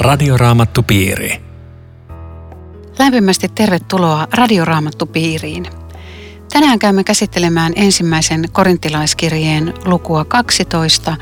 Radioraamattupiiri. 0.00 1.40
Lämpimästi 2.98 3.48
tervetuloa 3.48 4.28
Radioraamattupiiriin. 4.32 5.66
Tänään 6.52 6.78
käymme 6.78 7.04
käsittelemään 7.04 7.72
ensimmäisen 7.76 8.44
korintilaiskirjeen 8.52 9.74
lukua 9.84 10.24
12, 10.24 11.16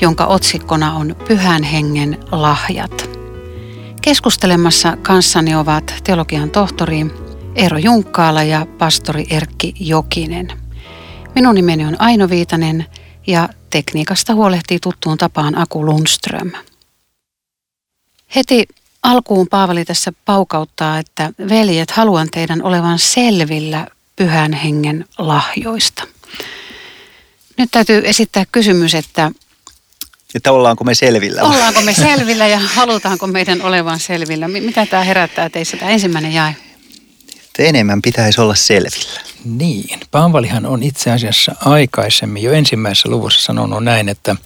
jonka 0.00 0.26
otsikkona 0.26 0.94
on 0.94 1.16
Pyhän 1.28 1.62
hengen 1.62 2.18
lahjat. 2.32 3.10
Keskustelemassa 4.02 4.96
kanssani 4.96 5.54
ovat 5.54 5.94
teologian 6.04 6.50
tohtori 6.50 7.06
Eero 7.54 7.78
Junkkaala 7.78 8.42
ja 8.42 8.66
pastori 8.78 9.26
Erkki 9.30 9.74
Jokinen. 9.80 10.48
Minun 11.34 11.54
nimeni 11.54 11.86
on 11.86 11.96
Aino 12.00 12.28
Viitanen 12.28 12.86
ja 13.26 13.48
tekniikasta 13.70 14.34
huolehtii 14.34 14.78
tuttuun 14.80 15.18
tapaan 15.18 15.58
Aku 15.58 15.86
Lundström. 15.86 16.50
Heti 18.34 18.66
alkuun 19.02 19.48
Paavali 19.48 19.84
tässä 19.84 20.12
paukauttaa, 20.24 20.98
että 20.98 21.32
veljet, 21.48 21.90
haluan 21.90 22.28
teidän 22.30 22.62
olevan 22.62 22.98
selvillä 22.98 23.86
pyhän 24.16 24.52
hengen 24.52 25.04
lahjoista. 25.18 26.04
Nyt 27.56 27.70
täytyy 27.70 28.02
esittää 28.04 28.44
kysymys, 28.52 28.94
että 28.94 29.30
että 30.34 30.52
ollaanko 30.52 30.84
me 30.84 30.94
selvillä? 30.94 31.42
Ollaanko 31.42 31.80
me 31.80 31.94
selvillä 31.94 32.46
ja 32.46 32.58
halutaanko 32.58 33.26
meidän 33.26 33.62
olevan 33.62 34.00
selvillä? 34.00 34.48
Mitä 34.48 34.86
tämä 34.86 35.04
herättää 35.04 35.50
teissä, 35.50 35.76
tämä 35.76 35.90
ensimmäinen 35.90 36.32
jae? 36.32 36.56
Että 37.36 37.62
enemmän 37.62 38.02
pitäisi 38.02 38.40
olla 38.40 38.54
selvillä. 38.54 39.20
Niin, 39.44 40.00
Paavalihan 40.10 40.66
on 40.66 40.82
itse 40.82 41.10
asiassa 41.10 41.54
aikaisemmin 41.64 42.42
jo 42.42 42.52
ensimmäisessä 42.52 43.08
luvussa 43.08 43.40
sanonut 43.40 43.84
näin, 43.84 44.08
että 44.08 44.36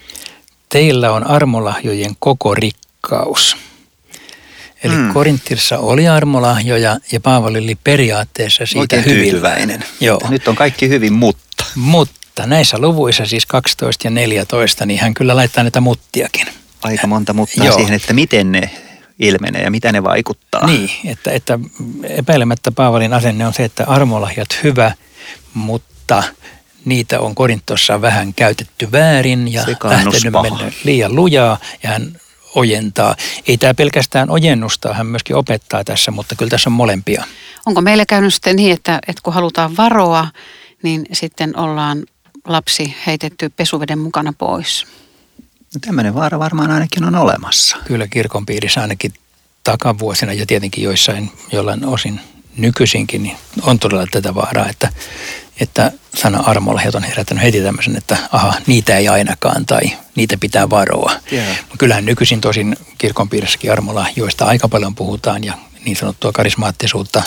teillä 0.69 1.13
on 1.13 1.27
armolahjojen 1.27 2.17
koko 2.19 2.55
rikkaus. 2.55 3.57
Eli 4.83 4.95
mm. 4.95 5.13
Korintissa 5.13 5.79
oli 5.79 6.09
armolahjoja 6.09 6.97
ja 7.13 7.21
Paavali 7.21 7.59
oli 7.59 7.75
periaatteessa 7.85 8.67
siitä 8.67 8.81
Oikein 8.81 9.05
hyvilläinen. 9.05 9.85
Joo. 10.01 10.21
Nyt 10.29 10.49
on 10.49 10.57
kaikki 10.57 10.89
hyvin, 10.89 11.13
mutta. 11.13 11.65
Mutta 11.75 12.47
näissä 12.47 12.79
luvuissa 12.79 13.27
siis 13.27 13.47
12 13.47 14.07
ja 14.07 14.11
14, 14.11 14.87
niin 14.87 15.01
hän 15.01 15.15
kyllä 15.15 15.37
laittaa 15.37 15.65
näitä 15.65 15.81
muttiakin. 15.81 16.47
Aika 16.83 17.07
monta 17.07 17.33
mutta 17.33 17.73
siihen, 17.75 17.95
että 17.95 18.13
miten 18.13 18.53
ne 18.53 18.71
ilmenee 19.19 19.63
ja 19.63 19.71
mitä 19.71 19.93
ne 19.93 20.03
vaikuttaa. 20.03 20.67
Niin, 20.67 20.91
että, 21.05 21.31
että 21.31 21.59
epäilemättä 22.05 22.73
Paavalin 22.73 23.13
asenne 23.13 23.47
on 23.47 23.55
se, 23.55 23.65
että 23.65 23.85
armolahjat 23.87 24.59
hyvä, 24.63 24.93
mutta 25.55 26.23
niitä 26.85 27.21
on 27.21 27.35
Korintossa 27.35 28.01
vähän 28.01 28.35
käytetty 28.35 28.93
väärin 28.93 29.53
ja 29.53 29.65
lähtenyt 29.85 30.33
mennä 30.43 30.73
liian 30.85 31.17
lujaa 31.17 31.59
ja 31.83 31.91
hän 31.91 32.17
ojentaa. 32.55 33.17
Ei 33.49 33.59
tämä 33.59 33.75
pelkästään 33.75 34.31
ojennusta, 34.31 34.95
hän 34.95 35.07
myöskin 35.07 35.37
opettaa 35.37 35.85
tässä, 35.85 36.11
mutta 36.11 36.35
kyllä 36.37 36.51
tässä 36.51 36.71
on 36.71 36.75
molempia. 36.75 37.25
Onko 37.67 37.81
meillä 37.81 38.07
käynyt 38.07 38.35
sitten 38.35 38.57
niin, 38.57 38.73
että, 38.73 38.99
että 39.09 39.21
kun 39.23 39.35
halutaan 39.35 39.77
varoa, 39.77 40.29
niin 40.83 41.07
sitten 41.13 41.59
ollaan 41.59 42.05
lapsi 42.45 42.97
heitetty 43.07 43.49
pesuveden 43.49 43.99
mukana 43.99 44.33
pois? 44.39 44.87
No 45.75 45.81
tämmöinen 45.81 46.15
vaara 46.15 46.39
varmaan 46.39 46.71
ainakin 46.71 47.05
on 47.05 47.15
olemassa. 47.15 47.77
Kyllä 47.85 48.07
kirkon 48.07 48.47
piirissä 48.47 48.81
ainakin 48.81 49.13
takavuosina 49.65 50.33
ja 50.33 50.47
tietenkin 50.47 50.85
joissain 50.85 51.31
jollain 51.53 51.85
osin 51.85 52.21
nykyisinkin 52.57 53.23
niin 53.23 53.37
on 53.63 53.79
todella 53.79 54.07
tätä 54.11 54.35
vaaraa, 54.35 54.69
että, 54.69 54.93
että 55.63 55.93
sana 56.15 56.41
armolahjat 56.41 56.95
on 56.95 57.03
herättänyt 57.03 57.43
heti 57.43 57.61
tämmöisen, 57.61 57.97
että 57.97 58.17
aha, 58.33 58.55
niitä 58.67 58.97
ei 58.97 59.09
ainakaan 59.09 59.67
tai 59.67 59.83
niitä 60.15 60.37
pitää 60.41 60.71
varoa. 60.71 61.13
Yeah. 61.33 61.57
Kyllähän 61.79 62.05
nykyisin 62.05 62.41
tosin 62.41 62.77
kirkon 62.99 63.29
piirissäkin 63.29 63.73
armolahjoista 63.73 64.45
aika 64.45 64.69
paljon 64.69 64.95
puhutaan 64.95 65.45
ja 65.45 65.55
niin 65.85 65.97
sanottua 65.97 66.33
karismaattisuutta 66.33 67.23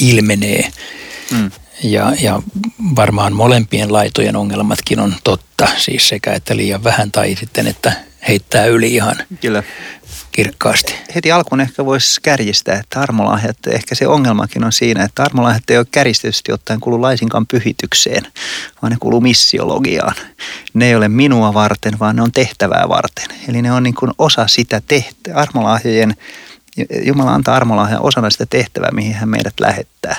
ilmenee. 0.00 0.70
Mm. 1.30 1.50
Ja, 1.82 2.12
ja 2.20 2.42
varmaan 2.96 3.32
molempien 3.32 3.92
laitojen 3.92 4.36
ongelmatkin 4.36 5.00
on 5.00 5.14
totta, 5.24 5.68
siis 5.76 6.08
sekä 6.08 6.32
että 6.32 6.56
liian 6.56 6.84
vähän 6.84 7.12
tai 7.12 7.36
sitten, 7.40 7.66
että 7.66 7.92
heittää 8.28 8.66
yli 8.66 8.94
ihan 8.94 9.16
Kyllä. 9.40 9.62
kirkkaasti. 10.32 10.94
Heti 11.14 11.32
alkuun 11.32 11.60
ehkä 11.60 11.84
voisi 11.84 12.20
kärjistää, 12.20 12.80
että 12.80 13.00
armolahjat, 13.00 13.56
ehkä 13.66 13.94
se 13.94 14.06
ongelmakin 14.06 14.64
on 14.64 14.72
siinä, 14.72 15.04
että 15.04 15.22
armolahjat 15.22 15.70
ei 15.70 15.78
ole 15.78 15.86
kärjistetysti 15.90 16.52
ottaen 16.52 16.80
kuulu 16.80 17.02
laisinkaan 17.02 17.46
pyhitykseen, 17.46 18.26
vaan 18.82 18.90
ne 18.90 18.96
kuuluu 19.00 19.20
missiologiaan. 19.20 20.14
Ne 20.74 20.86
ei 20.86 20.94
ole 20.94 21.08
minua 21.08 21.54
varten, 21.54 21.98
vaan 21.98 22.16
ne 22.16 22.22
on 22.22 22.32
tehtävää 22.32 22.88
varten. 22.88 23.26
Eli 23.48 23.62
ne 23.62 23.72
on 23.72 23.82
niin 23.82 23.94
kuin 23.94 24.10
osa 24.18 24.46
sitä 24.46 24.82
tehtä, 24.88 25.30
armolahjojen 25.34 26.14
Jumala 27.04 27.34
antaa 27.34 27.56
armolahjan 27.56 28.02
osana 28.02 28.30
sitä 28.30 28.46
tehtävää, 28.50 28.90
mihin 28.92 29.14
hän 29.14 29.28
meidät 29.28 29.60
lähettää. 29.60 30.16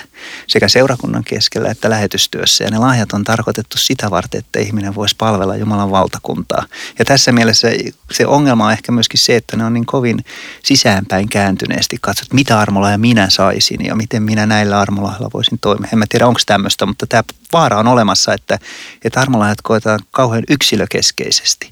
Sekä 0.47 0.67
seurakunnan 0.67 1.23
keskellä 1.23 1.71
että 1.71 1.89
lähetystyössä. 1.89 2.63
Ja 2.63 2.71
ne 2.71 2.77
lahjat 2.77 3.13
on 3.13 3.23
tarkoitettu 3.23 3.77
sitä 3.77 4.11
varten, 4.11 4.39
että 4.39 4.59
ihminen 4.59 4.95
voisi 4.95 5.15
palvella 5.17 5.55
Jumalan 5.55 5.91
valtakuntaa. 5.91 6.63
Ja 6.99 7.05
tässä 7.05 7.31
mielessä 7.31 7.67
se 8.11 8.27
ongelma 8.27 8.65
on 8.65 8.71
ehkä 8.71 8.91
myöskin 8.91 9.19
se, 9.19 9.35
että 9.35 9.57
ne 9.57 9.65
on 9.65 9.73
niin 9.73 9.85
kovin 9.85 10.25
sisäänpäin 10.63 11.29
kääntyneesti 11.29 11.97
katsot, 12.01 12.33
mitä 12.33 12.59
armolahja 12.59 12.97
minä 12.97 13.29
saisin 13.29 13.85
ja 13.85 13.95
miten 13.95 14.23
minä 14.23 14.45
näillä 14.45 14.79
armolahjilla 14.79 15.29
voisin 15.33 15.59
toimia. 15.59 15.89
En 15.93 15.99
mä 15.99 16.05
tiedä, 16.09 16.27
onko 16.27 16.39
tämmöistä, 16.45 16.85
mutta 16.85 17.07
tämä 17.07 17.23
vaara 17.53 17.79
on 17.79 17.87
olemassa, 17.87 18.33
että, 18.33 18.59
että 19.03 19.21
armolahjat 19.21 19.61
koetaan 19.61 19.99
kauhean 20.11 20.43
yksilökeskeisesti 20.49 21.71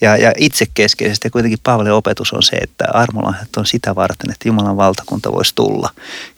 ja, 0.00 0.16
ja 0.16 0.32
itsekeskeisesti 0.38 1.30
kuitenkin 1.30 1.58
Paavalin 1.62 1.92
opetus 1.92 2.32
on 2.32 2.42
se, 2.42 2.56
että 2.56 2.84
armolahjat 2.94 3.56
on 3.56 3.66
sitä 3.66 3.94
varten, 3.94 4.30
että 4.30 4.48
Jumalan 4.48 4.76
valtakunta 4.76 5.32
voisi 5.32 5.54
tulla 5.54 5.90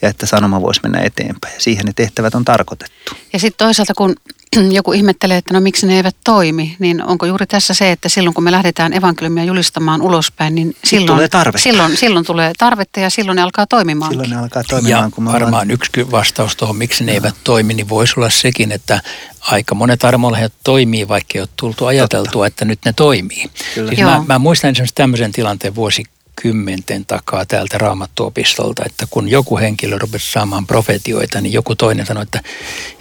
ja 0.03 0.09
että 0.09 0.27
sanoma 0.27 0.61
voisi 0.61 0.81
mennä 0.83 1.01
eteenpäin. 1.01 1.55
Ja 1.55 1.61
siihen 1.61 1.87
ne 1.87 1.93
tehtävät 1.97 2.35
on 2.35 2.45
tarkoitettu. 2.45 3.13
Ja 3.33 3.39
sitten 3.39 3.67
toisaalta, 3.67 3.95
kun 3.95 4.15
joku 4.73 4.93
ihmettelee, 4.93 5.37
että 5.37 5.55
no 5.55 5.61
miksi 5.61 5.87
ne 5.87 5.97
eivät 5.97 6.17
toimi, 6.25 6.77
niin 6.79 7.05
onko 7.05 7.27
juuri 7.27 7.47
tässä 7.47 7.75
se, 7.75 7.93
että 7.93 8.09
silloin 8.09 8.35
kun 8.35 8.45
me 8.45 8.53
lähdetään 8.53 8.93
evankeliumia 8.93 9.45
julistamaan 9.45 10.03
ulospäin, 10.03 10.55
niin 10.55 10.77
silloin 10.85 11.07
tulee, 11.07 11.29
tarvetta. 11.29 11.63
silloin, 11.63 11.97
silloin 11.97 12.25
tulee 12.25 12.53
tarvetta 12.59 13.01
ja 13.01 13.11
silloin 13.11 13.37
ne 13.37 13.43
alkaa 13.43 13.67
toimimaan. 13.67 14.11
Silloin 14.11 14.31
ne 14.31 14.37
alkaa 14.37 14.63
toimimaan. 14.65 15.05
Ja 15.05 15.11
kun 15.11 15.25
varmaan 15.25 15.49
ollaan... 15.49 15.71
yksi 15.71 16.11
vastaus 16.11 16.57
tuohon, 16.57 16.77
miksi 16.77 17.05
ne 17.05 17.13
eivät 17.13 17.35
toimi, 17.45 17.75
niin 17.75 17.89
voisi 17.89 18.15
olla 18.17 18.31
sekin, 18.31 18.73
että 18.73 19.01
aika 19.41 19.75
monet 19.75 20.05
armolahjat 20.05 20.53
toimii, 20.65 21.09
vaikka 21.09 21.33
ei 21.35 21.41
ole 21.41 21.49
tultu 21.57 21.87
ajateltua, 21.87 22.33
Totta. 22.33 22.47
että 22.47 22.65
nyt 22.65 22.79
ne 22.85 22.93
toimii. 22.93 23.51
Kyllä. 23.75 23.89
Siis 23.89 24.01
mä, 24.01 24.25
mä 24.27 24.39
muistan 24.39 24.71
esimerkiksi 24.71 24.95
tämmöisen 24.95 25.33
tilanteen 25.33 25.75
vuosi 25.75 26.05
kymmenten 26.43 27.07
takaa 27.07 27.47
täältä 27.47 27.79
raamattuopistolta, 27.79 28.83
että 28.87 29.07
kun 29.11 29.29
joku 29.29 29.59
henkilö 29.59 29.99
rupesi 29.99 30.33
saamaan 30.33 30.67
profetioita, 30.67 31.41
niin 31.41 31.53
joku 31.53 31.75
toinen 31.75 32.07
sanoi, 32.07 32.23
että 32.23 32.41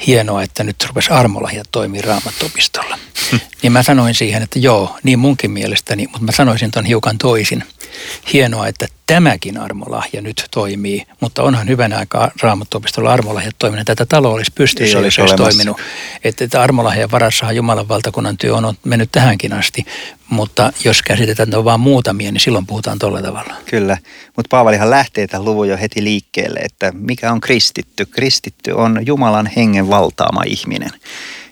hienoa, 0.08 0.44
että 0.44 0.64
nyt 0.64 0.86
rupesi 0.88 1.09
armolahjat 1.09 1.68
toimii 1.72 2.02
raamattuopistolla. 2.02 3.00
Hmm. 3.31 3.40
Niin 3.62 3.72
mä 3.72 3.84
sanoin 3.84 4.16
siihen, 4.16 4.44
että 4.44 4.59
joo, 4.59 4.97
niin 5.03 5.20
munkin 5.20 5.52
mielestäni, 5.52 6.08
mutta 6.08 6.26
mä 6.26 6.31
sanoisin 6.31 6.72
ton 6.72 6.86
hiukan 6.86 7.18
toisin. 7.18 7.64
Hienoa, 8.34 8.68
että 8.68 8.88
tämäkin 9.08 9.58
armolahja 9.58 10.22
nyt 10.22 10.46
toimii, 10.52 11.03
mutta 11.19 11.44
onhan 11.44 11.68
hyvänä 11.68 11.97
aikaa 11.97 12.31
raamattuopistolla 12.41 13.13
armolahjat 13.13 13.56
toiminut. 13.59 13.85
Tätä 13.85 14.06
talo 14.06 14.31
olisi 14.34 14.52
pystyssä, 14.56 14.97
jos 15.00 15.19
olisi 15.19 15.35
toiminut. 15.35 15.78
Että, 16.24 16.44
että 16.44 16.62
armolahjan 16.62 17.12
varassahan 17.12 17.56
Jumalan 17.56 17.88
valtakunnan 17.88 18.38
työ 18.38 18.56
on 18.56 18.78
mennyt 18.84 19.12
tähänkin 19.12 19.53
asti, 19.53 19.85
mutta 20.30 20.74
jos 20.84 21.02
käsitetään, 21.02 21.56
on 21.56 21.66
vain 21.66 21.80
muutamia, 21.80 22.31
niin 22.31 22.41
silloin 22.41 22.66
puhutaan 22.66 23.00
tuolla 23.00 23.22
tavalla. 23.22 23.53
Kyllä, 23.66 23.97
mutta 24.35 24.50
Paavalihan 24.50 24.90
lähtee 24.90 25.28
tämän 25.28 25.46
luvun 25.46 25.69
jo 25.69 25.78
heti 25.78 26.03
liikkeelle, 26.03 26.59
että 26.59 26.91
mikä 26.96 27.31
on 27.31 27.41
kristitty? 27.41 28.06
Kristitty 28.06 28.72
on 28.72 29.05
Jumalan 29.05 29.52
hengen 29.55 29.90
valtaama 29.90 30.41
ihminen. 30.46 30.91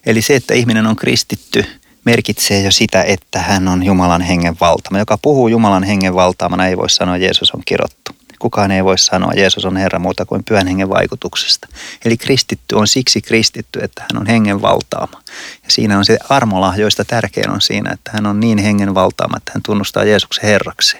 Eli 0.05 0.21
se, 0.21 0.35
että 0.35 0.53
ihminen 0.53 0.87
on 0.87 0.95
kristitty, 0.95 1.65
merkitsee 2.05 2.61
jo 2.61 2.71
sitä, 2.71 3.03
että 3.03 3.41
hän 3.41 3.67
on 3.67 3.85
Jumalan 3.85 4.21
hengen 4.21 4.57
valtama. 4.61 4.99
Joka 4.99 5.17
puhuu 5.17 5.47
Jumalan 5.47 5.83
hengen 5.83 6.15
valtaamana 6.15 6.67
ei 6.67 6.77
voi 6.77 6.89
sanoa, 6.89 7.15
että 7.15 7.25
Jeesus 7.25 7.51
on 7.51 7.61
kirottu. 7.65 8.11
Kukaan 8.39 8.71
ei 8.71 8.83
voi 8.83 8.97
sanoa, 8.97 9.31
että 9.31 9.41
Jeesus 9.41 9.65
on 9.65 9.77
Herra 9.77 9.99
muuta 9.99 10.25
kuin 10.25 10.43
pyhän 10.43 10.67
hengen 10.67 10.89
vaikutuksesta. 10.89 11.67
Eli 12.05 12.17
kristitty 12.17 12.75
on 12.75 12.87
siksi 12.87 13.21
kristitty, 13.21 13.79
että 13.83 14.01
hän 14.01 14.21
on 14.21 14.27
hengen 14.27 14.61
valtaama. 14.61 15.21
Ja 15.63 15.69
siinä 15.69 15.97
on 15.97 16.05
se 16.05 16.17
armolahjoista 16.29 17.05
tärkein 17.05 17.49
on 17.49 17.61
siinä, 17.61 17.91
että 17.91 18.11
hän 18.13 18.25
on 18.25 18.39
niin 18.39 18.57
hengen 18.57 18.95
valtaama, 18.95 19.37
että 19.37 19.51
hän 19.55 19.61
tunnustaa 19.65 20.03
Jeesuksen 20.03 20.43
Herraksi. 20.43 20.97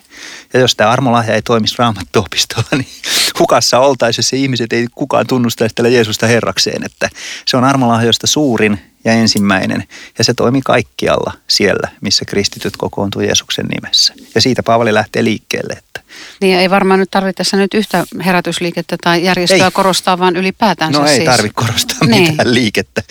Ja 0.53 0.59
jos 0.59 0.75
tämä 0.75 0.89
armolahja 0.89 1.35
ei 1.35 1.41
toimisi 1.41 1.75
raamattuopistolla, 1.77 2.67
niin 2.71 2.87
hukassa 3.39 3.79
oltaisiin, 3.79 4.23
se 4.23 4.37
ihmiset 4.37 4.73
ei 4.73 4.87
kukaan 4.95 5.27
tunnustaisi 5.27 5.75
tällä 5.75 5.89
Jeesusta 5.89 6.27
Herrakseen. 6.27 6.83
Että 6.83 7.09
se 7.45 7.57
on 7.57 7.63
armolahjoista 7.63 8.27
suurin 8.27 8.94
ja 9.05 9.11
ensimmäinen. 9.11 9.83
Ja 10.17 10.23
se 10.23 10.33
toimi 10.33 10.61
kaikkialla 10.65 11.33
siellä, 11.47 11.89
missä 12.01 12.25
kristityt 12.25 12.77
kokoontuu 12.77 13.21
Jeesuksen 13.21 13.65
nimessä. 13.65 14.13
Ja 14.35 14.41
siitä 14.41 14.63
Paavali 14.63 14.93
lähtee 14.93 15.23
liikkeelle. 15.23 15.73
Että 15.73 16.01
niin 16.41 16.59
ei 16.59 16.69
varmaan 16.69 16.99
nyt 16.99 17.11
tarvitse 17.11 17.37
tässä 17.37 17.57
nyt 17.57 17.73
yhtä 17.73 18.05
herätysliikettä 18.25 18.95
tai 19.03 19.23
järjestöä 19.23 19.65
ei. 19.65 19.71
korostaa, 19.71 20.19
vaan 20.19 20.35
ylipäätään 20.35 20.91
No 20.91 21.05
ei 21.05 21.15
siis. 21.15 21.29
tarvitse 21.29 21.53
korostaa 21.55 21.97
niin. 22.07 22.31
mitään 22.31 22.53
liikettä, 22.53 23.03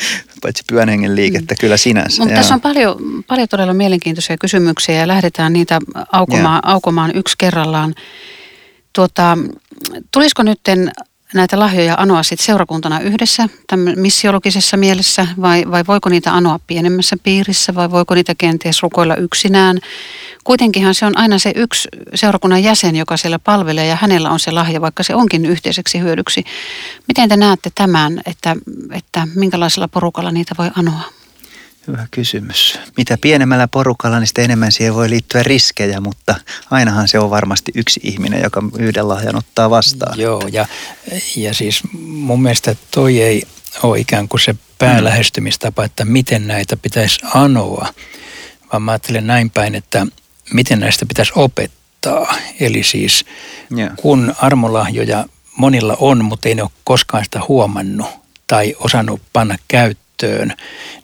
paitsi 0.42 0.64
pyhän 0.68 0.88
hengen 0.88 1.16
liikettä 1.16 1.54
mm. 1.54 1.58
kyllä 1.60 1.76
sinänsä. 1.76 2.22
Mutta 2.22 2.34
tässä 2.34 2.54
on 2.54 2.60
paljon, 2.60 2.96
paljon 3.28 3.48
todella 3.48 3.74
mielenkiintoisia 3.74 4.36
kysymyksiä 4.38 4.94
ja 4.94 5.08
lähdetään 5.08 5.52
niitä 5.52 5.78
aukomaan, 6.12 6.60
aukomaan 6.64 7.16
yksi 7.16 7.34
kerrallaan. 7.38 7.94
tuota, 8.92 9.38
tulisiko 10.10 10.42
nytten 10.42 10.92
näitä 11.34 11.58
lahjoja 11.58 11.94
anoa 11.98 12.22
sit 12.22 12.40
seurakuntana 12.40 13.00
yhdessä 13.00 13.48
missiologisessa 13.96 14.76
mielessä 14.76 15.26
vai, 15.40 15.64
vai 15.70 15.84
voiko 15.88 16.08
niitä 16.08 16.34
anoa 16.34 16.58
pienemmässä 16.66 17.16
piirissä 17.22 17.74
vai 17.74 17.90
voiko 17.90 18.14
niitä 18.14 18.34
kenties 18.38 18.82
rukoilla 18.82 19.16
yksinään? 19.16 19.78
Kuitenkinhan 20.44 20.94
se 20.94 21.06
on 21.06 21.18
aina 21.18 21.38
se 21.38 21.52
yksi 21.56 21.88
seurakunnan 22.14 22.62
jäsen, 22.62 22.96
joka 22.96 23.16
siellä 23.16 23.38
palvelee 23.38 23.86
ja 23.86 23.96
hänellä 23.96 24.30
on 24.30 24.40
se 24.40 24.50
lahja, 24.50 24.80
vaikka 24.80 25.02
se 25.02 25.14
onkin 25.14 25.46
yhteiseksi 25.46 26.00
hyödyksi. 26.00 26.44
Miten 27.08 27.28
te 27.28 27.36
näette 27.36 27.70
tämän, 27.74 28.20
että, 28.26 28.56
että 28.92 29.28
minkälaisella 29.34 29.88
porukalla 29.88 30.30
niitä 30.30 30.54
voi 30.58 30.70
anoa? 30.76 31.23
Hyvä 31.86 32.06
kysymys. 32.10 32.78
Mitä 32.96 33.18
pienemmällä 33.20 33.68
porukalla, 33.68 34.18
niin 34.18 34.26
sitä 34.26 34.42
enemmän 34.42 34.72
siihen 34.72 34.94
voi 34.94 35.10
liittyä 35.10 35.42
riskejä, 35.42 36.00
mutta 36.00 36.34
ainahan 36.70 37.08
se 37.08 37.18
on 37.18 37.30
varmasti 37.30 37.72
yksi 37.74 38.00
ihminen, 38.02 38.42
joka 38.42 38.62
yhden 38.78 39.08
lahjan 39.08 39.36
ottaa 39.36 39.70
vastaan. 39.70 40.20
Joo, 40.20 40.48
ja, 40.52 40.66
ja 41.36 41.54
siis 41.54 41.82
mun 41.92 42.42
mielestä 42.42 42.76
toi 42.90 43.22
ei 43.22 43.42
ole 43.82 43.98
ikään 43.98 44.28
kuin 44.28 44.40
se 44.40 44.54
päälähestymistapa, 44.78 45.84
että 45.84 46.04
miten 46.04 46.46
näitä 46.46 46.76
pitäisi 46.76 47.20
anoa, 47.34 47.88
vaan 48.72 48.82
mä 48.82 48.92
ajattelen 48.92 49.26
näin 49.26 49.50
päin, 49.50 49.74
että 49.74 50.06
miten 50.52 50.80
näistä 50.80 51.06
pitäisi 51.06 51.32
opettaa. 51.34 52.34
Eli 52.60 52.82
siis 52.82 53.24
yeah. 53.78 53.92
kun 53.96 54.34
armolahjoja 54.38 55.26
monilla 55.56 55.96
on, 56.00 56.24
mutta 56.24 56.48
ei 56.48 56.54
ne 56.54 56.62
ole 56.62 56.70
koskaan 56.84 57.24
sitä 57.24 57.40
huomannut 57.48 58.08
tai 58.46 58.74
osannut 58.78 59.20
panna 59.32 59.56
käyttöön, 59.68 60.03
käyttöön, 60.24 60.54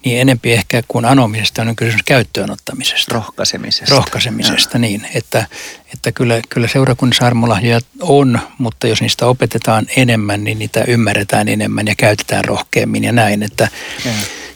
niin 0.05 0.21
enempi 0.21 0.53
ehkä 0.53 0.83
kuin 0.89 1.05
anomisesta 1.05 1.63
on 1.63 1.77
kysymys 1.77 2.03
käyttöönottamisesta. 2.03 3.15
Rohkaisemisesta. 3.15 3.95
Rohkaisemisesta, 3.95 4.77
ja. 4.77 4.79
niin. 4.79 5.07
Että, 5.15 5.47
että 5.93 6.13
kyllä, 6.13 6.41
kyllä 6.49 6.69
seurakunnassa 6.69 7.27
armolahjoja 7.27 7.81
on, 8.01 8.41
mutta 8.59 8.87
jos 8.87 9.01
niistä 9.01 9.27
opetetaan 9.27 9.87
enemmän, 9.97 10.45
niin 10.45 10.59
niitä 10.59 10.85
ymmärretään 10.89 11.49
enemmän 11.49 11.87
ja 11.87 11.95
käytetään 11.95 12.45
rohkeammin 12.45 13.05
ja 13.05 13.13
näin. 13.13 13.43
Että, 13.43 13.69
ja. 14.05 14.13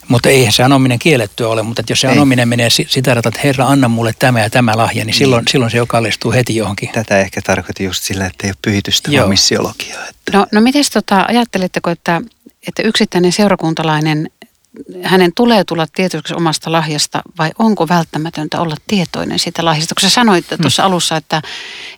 Mutta 0.08 0.28
eihän 0.28 0.52
se 0.52 0.62
anominen 0.62 0.98
kiellettyä 0.98 1.48
ole, 1.48 1.62
mutta 1.62 1.82
jos 1.88 2.00
se 2.00 2.08
ei. 2.08 2.12
anominen 2.12 2.48
menee 2.48 2.70
sitä 2.70 3.12
että 3.12 3.40
Herra, 3.44 3.66
anna 3.66 3.88
mulle 3.88 4.12
tämä 4.18 4.40
ja 4.40 4.50
tämä 4.50 4.76
lahja, 4.76 4.94
niin, 4.94 5.06
niin. 5.06 5.14
Silloin, 5.14 5.44
silloin 5.50 5.70
se 5.70 5.76
jo 5.76 5.86
kallistuu 5.86 6.32
heti 6.32 6.56
johonkin. 6.56 6.88
Tätä 6.88 7.18
ehkä 7.18 7.42
tarkoitti 7.42 7.84
just 7.84 8.04
sillä, 8.04 8.26
että 8.26 8.46
ei 8.46 8.50
ole 8.50 8.56
pyhitystä, 8.62 9.10
vaan 9.12 9.28
missiologiaa. 9.28 10.06
Että. 10.08 10.38
No, 10.38 10.46
no 10.52 10.60
miten 10.60 10.84
tota, 10.92 11.24
ajatteletteko, 11.28 11.90
että, 11.90 12.20
että 12.68 12.82
yksittäinen 12.82 13.32
seurakuntalainen 13.32 14.30
hänen 15.02 15.32
tulee 15.36 15.64
tulla 15.64 15.86
tietoiseksi 15.94 16.34
omasta 16.34 16.72
lahjasta 16.72 17.22
vai 17.38 17.50
onko 17.58 17.88
välttämätöntä 17.88 18.60
olla 18.60 18.76
tietoinen 18.86 19.38
siitä 19.38 19.64
lahjasta? 19.64 19.94
Kun 19.94 20.10
sä 20.10 20.14
sanoit 20.14 20.44
tuossa 20.62 20.82
mm. 20.82 20.86
alussa, 20.86 21.16
että, 21.16 21.42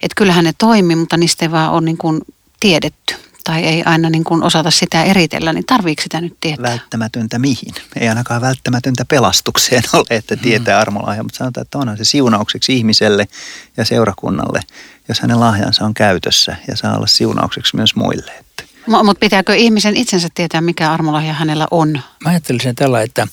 että 0.02 0.14
kyllähän 0.16 0.44
ne 0.44 0.52
toimii, 0.58 0.96
mutta 0.96 1.16
niistä 1.16 1.44
ei 1.44 1.50
vaan 1.50 1.72
ole 1.72 1.80
niin 1.80 1.98
kuin 1.98 2.20
tiedetty 2.60 3.14
tai 3.44 3.64
ei 3.64 3.82
aina 3.84 4.10
niin 4.10 4.24
kuin 4.24 4.42
osata 4.42 4.70
sitä 4.70 5.04
eritellä, 5.04 5.52
niin 5.52 5.66
tarviiko 5.66 6.02
sitä 6.02 6.20
nyt 6.20 6.36
tietää? 6.40 6.70
Välttämätöntä 6.70 7.38
mihin? 7.38 7.74
Ei 8.00 8.08
ainakaan 8.08 8.40
välttämätöntä 8.40 9.04
pelastukseen 9.04 9.82
ole, 9.92 10.06
että 10.10 10.36
tietää 10.36 10.76
mm. 10.76 10.80
armolahja, 10.80 11.22
mutta 11.22 11.38
sanotaan, 11.38 11.62
että 11.62 11.78
onhan 11.78 11.96
se 11.96 12.04
siunaukseksi 12.04 12.76
ihmiselle 12.76 13.28
ja 13.76 13.84
seurakunnalle, 13.84 14.60
jos 15.08 15.20
hänen 15.20 15.40
lahjansa 15.40 15.84
on 15.84 15.94
käytössä 15.94 16.56
ja 16.68 16.76
saa 16.76 16.96
olla 16.96 17.06
siunaukseksi 17.06 17.76
myös 17.76 17.94
muille. 17.94 18.45
Mutta 18.86 19.20
pitääkö 19.20 19.54
ihmisen 19.54 19.96
itsensä 19.96 20.28
tietää, 20.34 20.60
mikä 20.60 20.92
armolahja 20.92 21.32
hänellä 21.32 21.66
on? 21.70 22.00
Mä 22.24 22.30
ajattelisin 22.30 22.74
tällä, 22.74 23.02
että, 23.02 23.28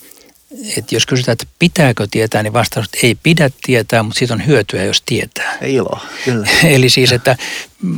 että 0.76 0.94
jos 0.94 1.06
kysytään, 1.06 1.32
että 1.32 1.46
pitääkö 1.58 2.06
tietää, 2.10 2.42
niin 2.42 2.52
vastaus, 2.52 2.86
että 2.86 2.98
ei 3.02 3.14
pidä 3.22 3.50
tietää, 3.62 4.02
mutta 4.02 4.18
siitä 4.18 4.34
on 4.34 4.46
hyötyä, 4.46 4.84
jos 4.84 5.02
tietää. 5.06 5.58
Ilo, 5.62 6.00
kyllä. 6.24 6.48
Eli 6.64 6.88
siis, 6.88 7.12
että 7.12 7.36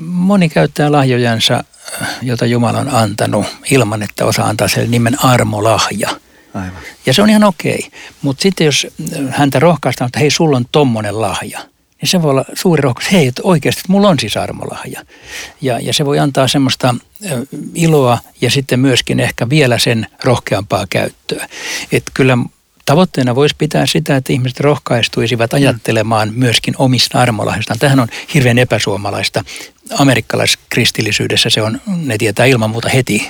moni 0.05 0.49
käyttää 0.49 0.93
lahjojansa, 0.93 1.65
jota 2.23 2.47
Jumala 2.47 2.79
on 2.79 2.95
antanut, 2.95 3.47
ilman 3.71 4.03
että 4.03 4.25
osaa 4.25 4.49
antaa 4.49 4.69
sen 4.69 4.91
nimen 4.91 5.25
armolahja. 5.25 6.11
Aivan. 6.55 6.83
Ja 7.07 7.15
se 7.15 7.23
on 7.23 7.31
ihan 7.31 7.45
okei. 7.45 7.91
Mutta 8.23 8.43
sitten 8.43 8.65
jos 8.65 8.87
häntä 9.31 9.61
rohkaistaan, 9.61 10.07
että 10.09 10.19
hei, 10.19 10.31
sulla 10.31 10.57
on 10.57 10.67
tommonen 10.73 11.21
lahja– 11.21 11.61
niin 12.01 12.09
se 12.09 12.23
voi 12.23 12.31
olla 12.31 12.45
suuri 12.55 12.81
rohkaus, 12.81 13.13
hei, 13.13 13.27
että 13.27 13.43
oikeasti 13.45 13.81
että 13.81 13.93
mulla 13.93 14.09
on 14.09 14.19
siis 14.19 14.37
armolahja. 14.37 15.03
Ja, 15.61 15.81
ja 15.81 15.93
se 15.93 16.05
voi 16.05 16.19
antaa 16.19 16.49
semmoista 16.49 16.95
iloa 17.75 18.19
ja 18.41 18.51
sitten 18.51 18.81
myöskin 18.81 19.21
ehkä 19.21 19.49
vielä 19.49 19.79
sen 19.79 20.07
rohkeampaa 20.25 20.87
käyttöä. 20.91 21.49
Että 21.93 22.11
kyllä 22.15 22.39
tavoitteena 22.85 23.35
voisi 23.35 23.55
pitää 23.59 23.87
sitä, 23.87 24.17
että 24.17 24.33
ihmiset 24.33 24.61
rohkaistuisivat 24.61 25.53
mm. 25.53 25.57
ajattelemaan 25.57 26.33
myöskin 26.35 26.75
omista 26.79 27.21
armolahjistaan. 27.21 27.79
Tähän 27.79 28.01
on 28.01 28.09
hirveän 28.35 28.59
epäsuomalaista. 28.59 29.45
Amerikkalaiskristillisyydessä 29.99 31.51
se 31.51 31.63
on, 31.63 31.81
ne 31.87 32.19
tietää 32.19 32.47
ilman 32.47 32.71
muuta 32.71 32.89
heti 32.89 33.29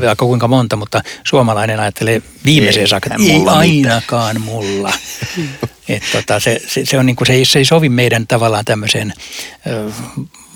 vaikka 0.00 0.26
kuinka 0.26 0.48
monta, 0.48 0.76
mutta 0.76 1.00
suomalainen 1.24 1.80
ajattelee 1.80 2.22
viimeiseen 2.44 2.88
saakka, 2.88 3.10
että 3.14 3.32
ei 3.32 3.44
ainakaan 3.46 4.36
mitään. 4.36 4.54
mulla. 4.54 4.92
Et 5.88 6.02
tota, 6.12 6.40
se, 6.40 6.60
se, 6.66 6.86
se, 6.86 6.98
on 6.98 7.06
niin 7.06 7.16
kuin, 7.16 7.26
se, 7.26 7.32
ei, 7.32 7.44
se 7.44 7.58
ei 7.58 7.64
sovi 7.64 7.88
meidän 7.88 8.26
tavallaan 8.26 8.64
tämmöiseen 8.64 9.12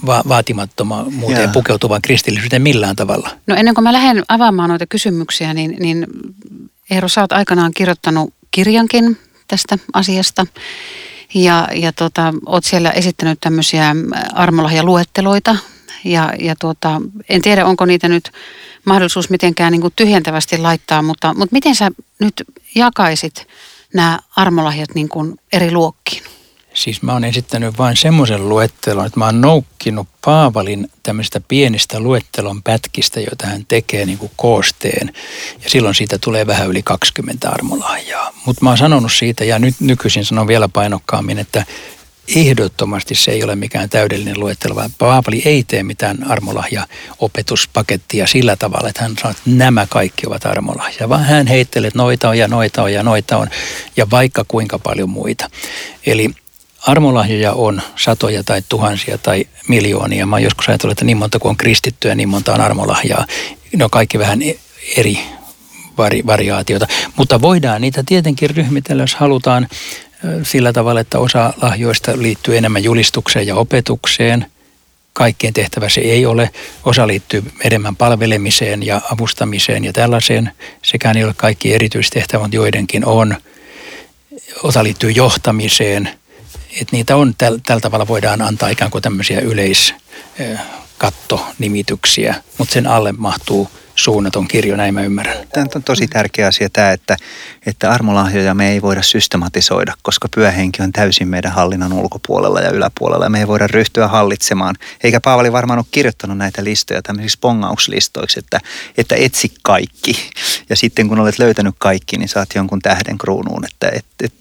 va- 0.07 0.23
vaatimattomuuteen 0.29 1.51
pukeutuvaan 1.51 2.03
kristillisyyteen 2.03 2.63
millään 2.63 2.97
tavalla. 2.97 3.31
No 3.47 3.57
ennen 3.57 3.75
kuin 3.75 3.83
mä 3.83 3.93
lähden 3.93 4.23
avaamaan 4.29 4.71
noita 4.71 4.87
kysymyksiä, 4.87 5.55
niin, 5.55 5.77
niin 5.79 6.07
Eero, 6.91 7.09
sä 7.09 7.21
oot 7.21 7.33
aikanaan 7.33 7.73
kirjoittanut 7.75 8.35
kirjankin 8.51 9.19
tästä 9.49 9.79
asiasta. 9.93 10.47
Ja, 11.35 11.69
ja 11.75 11.93
tota, 11.93 12.35
oot 12.47 12.65
siellä 12.65 12.91
esittänyt 12.91 13.39
tämmöisiä 13.41 13.97
armolahjaluetteloita. 14.33 15.57
Ja, 16.05 16.33
ja 16.39 16.55
tuota, 16.61 17.01
en 17.29 17.43
tiedä, 17.43 17.67
onko 17.67 17.85
niitä 17.85 18.09
nyt 18.09 18.33
mahdollisuus 18.85 19.31
mitenkään 19.31 19.73
niin 19.73 19.81
kuin 19.81 19.93
tyhjentävästi 19.97 20.59
laittaa, 20.59 21.03
mutta, 21.03 21.35
mutta 21.35 21.53
miten 21.53 21.75
sä 21.75 21.91
nyt 22.19 22.43
jakaisit 22.75 23.47
nämä 23.95 24.19
armolahjat 24.37 24.95
niin 24.95 25.09
kuin 25.09 25.35
eri 25.53 25.71
luokkiin? 25.71 26.23
Siis 26.75 27.03
mä 27.03 27.13
oon 27.13 27.25
esittänyt 27.25 27.79
vain 27.79 27.97
semmoisen 27.97 28.49
luettelon, 28.49 29.07
että 29.07 29.19
mä 29.19 29.25
oon 29.25 29.41
noukkinut 29.41 30.09
Paavalin 30.25 30.91
tämmöistä 31.03 31.41
pienistä 31.49 32.01
luettelon 32.01 32.63
pätkistä, 32.63 33.21
joita 33.21 33.47
hän 33.47 33.67
tekee 33.69 34.07
niin 34.07 34.19
kuin 34.19 34.33
koosteen. 34.37 35.13
Ja 35.65 35.71
silloin 35.71 35.95
siitä 35.95 36.19
tulee 36.19 36.47
vähän 36.47 36.69
yli 36.69 36.83
20 36.83 37.51
armolahjaa. 37.51 38.33
Mutta 38.47 38.65
mä 38.65 38.71
oon 38.71 38.79
sanonut 38.79 39.13
siitä, 39.13 39.45
ja 39.45 39.59
nyt 39.59 39.75
nykyisin 39.81 40.25
sanon 40.25 40.47
vielä 40.47 40.69
painokkaammin, 40.69 41.39
että 41.39 41.65
ehdottomasti 42.37 43.15
se 43.15 43.31
ei 43.31 43.45
ole 43.45 43.57
mikään 43.57 43.89
täydellinen 43.89 44.41
luettelo, 44.41 44.75
vaan 44.75 44.91
Paavali 44.99 45.43
ei 45.45 45.65
tee 45.65 45.83
mitään 45.83 46.31
armolahja-opetuspakettia 46.31 48.27
sillä 48.27 48.57
tavalla, 48.57 48.89
että 48.89 49.03
hän 49.03 49.17
sanoo, 49.17 49.31
että 49.31 49.43
nämä 49.47 49.87
kaikki 49.87 50.27
ovat 50.27 50.47
armolahja, 50.47 51.09
vaan 51.09 51.25
hän 51.25 51.47
heittelee, 51.47 51.89
että 51.89 51.99
noita 51.99 52.29
on 52.29 52.39
ja 52.39 52.49
noita 52.49 52.83
on 52.83 52.93
ja 52.93 53.03
noita 53.03 53.37
on 53.37 53.49
ja 53.97 54.11
vaikka 54.11 54.45
kuinka 54.49 54.79
paljon 54.79 55.11
muita. 55.11 55.51
Eli 56.07 56.31
armolahjoja 56.87 57.53
on 57.53 57.83
satoja 57.97 58.45
tai 58.45 58.63
tuhansia 58.69 59.19
tai 59.19 59.45
miljoonia. 59.69 60.27
Mä 60.27 60.39
joskus 60.39 60.69
ajatellut, 60.69 60.93
että 60.93 61.05
niin 61.05 61.17
monta 61.17 61.39
kuin 61.39 61.51
on 61.51 61.57
kristittyä, 61.57 62.15
niin 62.15 62.29
monta 62.29 62.55
on 62.55 62.61
armolahjaa. 62.61 63.27
Ne 63.77 63.85
on 63.85 63.91
kaikki 63.91 64.19
vähän 64.19 64.41
eri 64.97 65.19
vari, 65.99 66.23
variaatiota. 66.27 66.87
Mutta 67.17 67.41
voidaan 67.41 67.81
niitä 67.81 68.03
tietenkin 68.07 68.51
ryhmitellä, 68.51 69.03
jos 69.03 69.15
halutaan 69.15 69.69
sillä 70.43 70.73
tavalla, 70.73 71.01
että 71.01 71.19
osa 71.19 71.53
lahjoista 71.63 72.13
liittyy 72.17 72.57
enemmän 72.57 72.85
julistukseen 72.85 73.47
ja 73.47 73.55
opetukseen. 73.55 74.47
Kaikkien 75.13 75.53
tehtävä 75.53 75.89
se 75.89 76.01
ei 76.01 76.27
ole. 76.27 76.51
Osa 76.85 77.07
liittyy 77.07 77.45
enemmän 77.61 77.97
palvelemiseen 77.97 78.87
ja 78.87 79.01
avustamiseen 79.13 79.85
ja 79.85 79.93
tällaiseen. 79.93 80.53
Sekään 80.83 81.17
ei 81.17 81.25
ole 81.25 81.35
kaikki 81.37 81.75
erityistehtävät, 81.75 82.43
mutta 82.43 82.57
joidenkin 82.57 83.05
on. 83.05 83.37
Osa 84.63 84.85
liittyy 84.85 85.11
johtamiseen. 85.11 86.11
Et 86.81 86.93
niitä 86.93 87.17
on, 87.17 87.35
tällä, 87.39 87.61
tällä 87.67 87.81
tavalla 87.81 88.09
voidaan 88.09 88.43
antaa 88.43 88.69
ikään 88.69 88.91
kuin 88.91 89.03
tämmöisiä 89.03 89.41
yleiskattonimityksiä, 89.41 92.35
mutta 92.59 92.75
sen 92.75 92.87
alle 92.87 93.13
mahtuu– 93.13 93.69
suunnaton 93.95 94.49
kirjo, 94.49 94.77
näin 94.77 94.95
mä 94.95 95.03
ymmärrän. 95.03 95.37
Tämä 95.53 95.67
on 95.75 95.83
tosi 95.83 96.09
tärkeä 96.09 96.47
asia 96.47 96.69
tämä, 96.71 96.91
että, 96.93 97.17
että 97.67 97.91
armolahjoja 97.91 98.55
me 98.55 98.71
ei 98.71 98.83
voida 98.83 99.03
systematisoida, 99.03 99.95
koska 100.03 100.29
pyöhenki 100.35 100.83
on 100.83 100.93
täysin 100.93 101.29
meidän 101.29 101.53
hallinnan 101.53 101.93
ulkopuolella 101.93 102.61
ja 102.61 102.71
yläpuolella. 102.71 103.29
Me 103.29 103.39
ei 103.39 103.47
voida 103.47 103.67
ryhtyä 103.67 104.09
hallitsemaan. 104.09 104.75
Eikä 105.05 105.21
Paavali 105.21 105.53
varmaan 105.53 105.79
ole 105.79 105.87
kirjoittanut 105.91 106.39
näitä 106.39 106.65
listoja 106.65 107.03
tämmöisiksi 107.03 107.39
pongauslistoiksi, 107.41 108.39
että, 108.39 108.61
että 108.97 109.15
etsi 109.15 109.53
kaikki. 109.63 110.31
Ja 110.71 110.77
sitten 110.77 111.09
kun 111.09 111.19
olet 111.19 111.39
löytänyt 111.39 111.75
kaikki, 111.79 112.17
niin 112.17 112.29
saat 112.29 112.49
jonkun 112.55 112.83
tähden 112.83 113.19
kruunuun. 113.19 113.65
Että, 113.65 113.89
et, 113.89 114.07
et, 114.25 114.33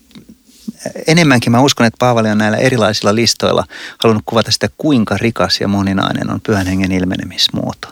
enemmänkin 1.08 1.52
mä 1.52 1.62
uskon, 1.62 1.88
että 1.88 1.98
Paavali 2.00 2.30
on 2.30 2.38
näillä 2.38 2.58
erilaisilla 2.58 3.16
listoilla 3.16 3.66
halunnut 3.98 4.24
kuvata 4.26 4.52
sitä, 4.52 4.70
kuinka 4.78 5.18
rikas 5.18 5.62
ja 5.62 5.68
moninainen 5.68 6.32
on 6.32 6.42
pyhän 6.42 6.68
hengen 6.68 6.92
ilmenemismuoto. 6.92 7.88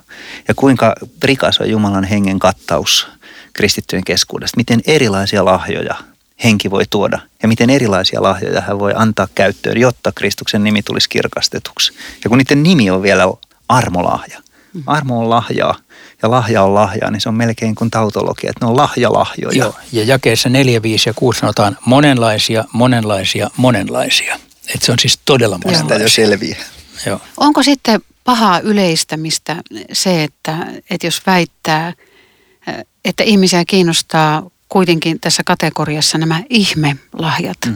Ja 0.47 0.53
kuinka 0.55 0.95
rikas 1.23 1.59
on 1.59 1.69
Jumalan 1.69 2.03
hengen 2.03 2.39
kattaus 2.39 3.07
kristittyjen 3.53 4.03
keskuudesta. 4.03 4.57
Miten 4.57 4.81
erilaisia 4.87 5.45
lahjoja 5.45 5.95
henki 6.43 6.71
voi 6.71 6.83
tuoda 6.89 7.19
ja 7.41 7.47
miten 7.47 7.69
erilaisia 7.69 8.21
lahjoja 8.21 8.61
hän 8.61 8.79
voi 8.79 8.93
antaa 8.95 9.27
käyttöön, 9.35 9.77
jotta 9.77 10.11
Kristuksen 10.11 10.63
nimi 10.63 10.83
tulisi 10.83 11.09
kirkastetuksi. 11.09 11.93
Ja 12.23 12.29
kun 12.29 12.37
niiden 12.37 12.63
nimi 12.63 12.89
on 12.89 13.01
vielä 13.01 13.23
armolahja. 13.67 14.41
Armo 14.85 15.19
on 15.19 15.29
lahjaa 15.29 15.75
ja 16.21 16.31
lahja 16.31 16.63
on 16.63 16.73
lahjaa, 16.73 17.11
niin 17.11 17.21
se 17.21 17.29
on 17.29 17.35
melkein 17.35 17.75
kuin 17.75 17.91
tautologia, 17.91 18.49
että 18.49 18.65
ne 18.65 18.69
on 18.69 18.77
lahjalahjoja. 18.77 19.57
Joo, 19.57 19.75
ja 19.91 20.03
jakeessa 20.03 20.49
4, 20.49 20.81
5 20.81 21.09
ja 21.09 21.13
6 21.13 21.39
sanotaan 21.39 21.77
monenlaisia, 21.85 22.65
monenlaisia, 22.73 23.49
monenlaisia. 23.57 24.39
Että 24.73 24.85
se 24.85 24.91
on 24.91 24.99
siis 24.99 25.19
todella 25.25 25.59
monenlaisia. 25.65 25.97
Sitä 25.97 26.03
jo 26.03 26.09
selviää. 26.09 26.59
Joo. 27.05 27.21
Onko 27.37 27.63
sitten 27.63 28.01
pahaa 28.23 28.59
yleistämistä 28.59 29.55
se, 29.93 30.23
että, 30.23 30.57
että 30.89 31.07
jos 31.07 31.21
väittää, 31.25 31.93
että 33.05 33.23
ihmisiä 33.23 33.65
kiinnostaa 33.65 34.49
kuitenkin 34.69 35.19
tässä 35.19 35.43
kategoriassa 35.45 36.17
nämä 36.17 36.43
ihmelahjat, 36.49 37.57
mm. 37.65 37.75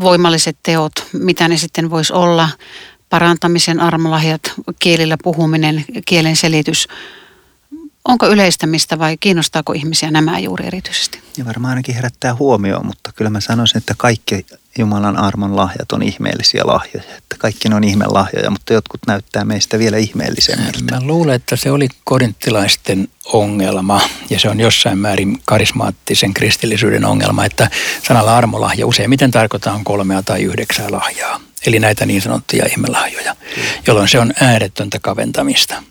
voimalliset 0.00 0.56
teot, 0.62 0.92
mitä 1.12 1.48
ne 1.48 1.56
sitten 1.56 1.90
voisi 1.90 2.12
olla, 2.12 2.48
parantamisen 3.10 3.80
armolahjat, 3.80 4.42
kielillä 4.78 5.16
puhuminen, 5.22 5.84
kielen 6.04 6.36
selitys. 6.36 6.88
Onko 8.04 8.26
yleistämistä 8.26 8.98
vai 8.98 9.16
kiinnostaako 9.16 9.72
ihmisiä 9.72 10.10
nämä 10.10 10.38
juuri 10.38 10.66
erityisesti? 10.66 11.20
Ja 11.36 11.44
varmaan 11.44 11.70
ainakin 11.70 11.94
herättää 11.94 12.34
huomioon, 12.34 12.86
mutta 12.86 13.12
kyllä 13.12 13.30
mä 13.30 13.40
sanoisin, 13.40 13.78
että 13.78 13.94
kaikki 13.98 14.46
Jumalan 14.78 15.16
armon 15.16 15.56
lahjat 15.56 15.92
on 15.92 16.02
ihmeellisiä 16.02 16.62
lahjoja. 16.66 17.16
Että 17.18 17.36
kaikki 17.38 17.68
ne 17.68 17.74
on 17.74 17.84
ihmelahjoja, 17.84 18.50
mutta 18.50 18.72
jotkut 18.72 19.00
näyttää 19.06 19.44
meistä 19.44 19.78
vielä 19.78 19.96
ihmeellisemmiltä. 19.96 20.94
Mä 20.94 21.00
luulen, 21.00 21.34
että 21.34 21.56
se 21.56 21.70
oli 21.70 21.88
korinttilaisten 22.04 23.08
ongelma 23.24 24.00
ja 24.30 24.40
se 24.40 24.48
on 24.48 24.60
jossain 24.60 24.98
määrin 24.98 25.42
karismaattisen 25.44 26.34
kristillisyyden 26.34 27.04
ongelma, 27.04 27.44
että 27.44 27.70
sanalla 28.08 28.36
armolahja 28.36 28.86
useimmiten 28.86 29.30
tarkoittaa 29.30 29.80
kolmea 29.84 30.22
tai 30.22 30.42
yhdeksää 30.42 30.90
lahjaa. 30.90 31.40
Eli 31.66 31.78
näitä 31.78 32.06
niin 32.06 32.22
sanottuja 32.22 32.66
ihmelahjoja, 32.66 33.36
jolloin 33.86 34.08
se 34.08 34.18
on 34.18 34.32
ääretöntä 34.40 34.98
kaventamista. 34.98 35.82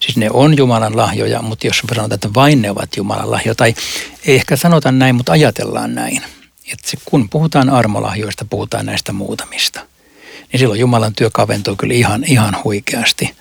Siis 0.00 0.16
ne 0.16 0.30
on 0.32 0.56
Jumalan 0.56 0.96
lahjoja, 0.96 1.42
mutta 1.42 1.66
jos 1.66 1.78
sanotaan, 1.78 2.14
että 2.14 2.34
vain 2.34 2.62
ne 2.62 2.70
ovat 2.70 2.96
Jumalan 2.96 3.30
lahjoja, 3.30 3.54
tai 3.54 3.74
ei 4.26 4.34
ehkä 4.34 4.56
sanota 4.56 4.92
näin, 4.92 5.14
mutta 5.14 5.32
ajatellaan 5.32 5.94
näin– 5.94 6.22
että 6.72 6.90
se, 6.90 6.96
kun 7.04 7.28
puhutaan 7.28 7.70
armolahjoista, 7.70 8.44
puhutaan 8.44 8.86
näistä 8.86 9.12
muutamista. 9.12 9.80
Niin 10.52 10.60
silloin 10.60 10.80
Jumalan 10.80 11.14
työ 11.14 11.30
kaventuu 11.32 11.76
kyllä 11.76 11.94
ihan, 11.94 12.24
ihan 12.26 12.56
huikeasti. 12.64 13.36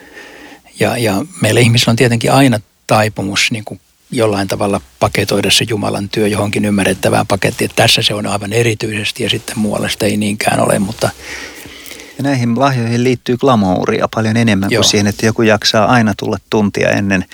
Ja, 0.80 0.98
ja 0.98 1.26
meillä 1.42 1.60
ihmisillä 1.60 1.92
on 1.92 1.96
tietenkin 1.96 2.32
aina 2.32 2.60
taipumus 2.88 3.52
niin 3.52 3.66
kuin 3.66 3.80
jollain 4.12 4.48
tavalla 4.48 4.82
paketoida 5.00 5.52
se 5.52 5.66
Jumalan 5.70 6.10
työ 6.10 6.28
johonkin 6.28 6.66
ymmärrettävään 6.66 7.28
pakettiin. 7.28 7.70
Että 7.70 7.84
tässä 7.84 8.02
se 8.02 8.14
on 8.14 8.28
aivan 8.28 8.54
erityisesti 8.54 9.24
ja 9.24 9.30
sitten 9.30 9.60
muualla 9.60 9.90
sitä 9.90 10.06
ei 10.06 10.18
niinkään 10.18 10.60
ole, 10.60 10.80
mutta 10.80 11.10
ja 12.18 12.24
näihin 12.24 12.60
lahjoihin 12.60 13.04
liittyy 13.04 13.38
glamouria 13.38 14.08
paljon 14.16 14.38
enemmän 14.38 14.72
Joo. 14.72 14.82
kuin 14.82 14.90
siihen, 14.90 15.08
että 15.08 15.26
joku 15.26 15.42
jaksaa 15.42 15.86
aina 15.86 16.14
tulla 16.18 16.38
tuntia 16.50 16.90
ennen 16.90 17.26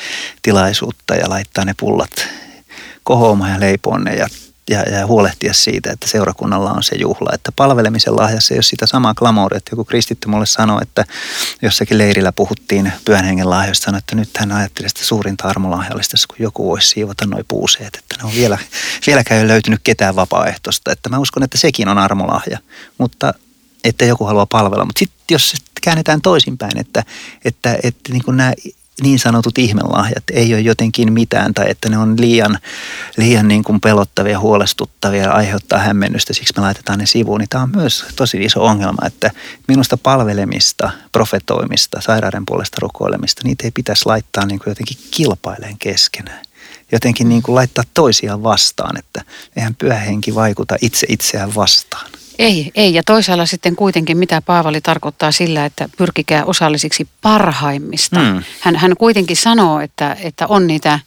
tilaisuutta 0.42 1.16
ja 1.16 1.30
laittaa 1.30 1.66
ne 1.66 1.74
pullat 1.80 2.28
kohoamaan 3.04 3.52
ja 3.52 3.60
leipoon 3.60 4.04
ne 4.04 4.16
ja 4.16 4.28
ja, 4.70 4.82
ja 4.82 5.08
huolehtia 5.08 5.54
siitä, 5.54 5.92
että 5.92 6.08
seurakunnalla 6.08 6.72
on 6.72 6.84
se 6.84 6.96
juhla. 6.96 7.30
Että 7.34 7.52
palvelemisen 7.52 8.16
lahjassa 8.16 8.54
ei 8.54 8.58
ole 8.58 8.64
sitä 8.64 8.88
samaa 8.88 9.14
glamouria, 9.14 9.58
että 9.58 9.72
joku 9.72 9.86
kristitty 9.86 10.28
mulle 10.28 10.46
sanoi, 10.46 10.80
että 10.82 11.06
jossakin 11.62 11.98
leirillä 11.98 12.32
puhuttiin 12.32 12.94
pyhän 13.06 13.26
hengen 13.26 13.50
lahjoista, 13.50 13.86
sanoi, 13.86 13.98
että 13.98 14.16
nyt 14.16 14.30
hän 14.38 14.52
ajattelee 14.52 14.90
sitä 14.90 15.06
suurinta 15.06 15.48
armolahjallista, 15.48 16.18
kun 16.28 16.38
joku 16.40 16.70
voisi 16.70 16.88
siivota 16.88 17.26
noin 17.26 17.46
puuseet, 17.48 17.96
että 17.96 18.16
ne 18.18 18.24
on 18.24 18.36
vielä, 18.36 18.58
vieläkään 19.08 19.38
ei 19.38 19.44
ole 19.44 19.52
löytynyt 19.52 19.80
ketään 19.84 20.16
vapaaehtoista. 20.16 20.92
Että 20.92 21.10
mä 21.10 21.20
uskon, 21.20 21.44
että 21.44 21.58
sekin 21.58 21.88
on 21.88 21.98
armolahja, 21.98 22.58
mutta 22.98 23.34
että 23.84 24.06
joku 24.06 24.26
haluaa 24.26 24.46
palvella. 24.46 24.86
Mutta 24.86 25.00
sitten 25.00 25.18
jos 25.32 25.54
käännetään 25.84 26.22
toisinpäin, 26.22 26.78
että, 26.78 27.04
että, 27.46 27.78
että 27.84 28.14
niin 28.14 28.24
nämä 28.28 28.54
niin 29.02 29.20
sanotut 29.20 29.58
ihmelahjat 29.58 30.24
ei 30.34 30.54
ole 30.54 30.62
jotenkin 30.62 31.14
mitään 31.14 31.54
tai 31.54 31.66
että 31.70 31.90
ne 31.90 31.98
on 31.98 32.22
liian, 32.22 32.60
liian 33.18 33.48
niin 33.48 33.64
kuin 33.64 33.82
pelottavia, 33.82 34.40
huolestuttavia 34.40 35.24
ja 35.24 35.32
aiheuttaa 35.32 35.80
hämmennystä, 35.80 36.34
siksi 36.34 36.54
me 36.58 36.62
laitetaan 36.62 37.00
ne 37.00 37.06
sivuun. 37.06 37.40
Niin 37.40 37.50
tämä 37.50 37.64
on 37.64 37.72
myös 37.76 38.06
tosi 38.16 38.38
iso 38.38 38.66
ongelma, 38.66 39.08
että 39.08 39.32
minusta 39.68 39.98
palvelemista, 39.98 40.92
profetoimista, 41.12 42.02
sairauden 42.02 42.46
puolesta 42.46 42.78
rukoilemista, 42.82 43.42
niitä 43.46 43.64
ei 43.64 43.72
pitäisi 43.72 44.06
laittaa 44.06 44.46
niin 44.46 44.60
kuin 44.60 44.72
jotenkin 44.72 44.98
kilpaileen 45.12 45.78
keskenään 45.80 46.42
jotenkin 46.92 47.30
niin 47.30 47.42
kuin 47.42 47.56
laittaa 47.56 47.84
toisiaan 47.94 48.44
vastaan, 48.44 48.98
että 48.98 49.24
eihän 49.56 49.76
pyhä 49.76 49.96
henki 49.96 50.36
vaikuta 50.36 50.76
itse 50.82 51.08
itseään 51.10 51.56
vastaan. 51.56 52.12
Ei, 52.40 52.72
ei. 52.76 52.94
Ja 52.94 53.04
toisaalla 53.04 53.46
sitten 53.46 53.76
kuitenkin, 53.76 54.18
mitä 54.18 54.42
Paavali 54.42 54.82
tarkoittaa 54.82 55.32
sillä, 55.32 55.66
että 55.66 55.90
pyrkikää 55.98 56.46
osallisiksi 56.46 57.08
parhaimmista. 57.22 58.20
Mm. 58.20 58.44
Hän, 58.60 58.76
hän 58.76 58.98
kuitenkin 58.98 59.38
sanoo, 59.38 59.80
että, 59.80 60.18
että 60.22 60.48
on, 60.48 60.68
niitä, 60.68 61.00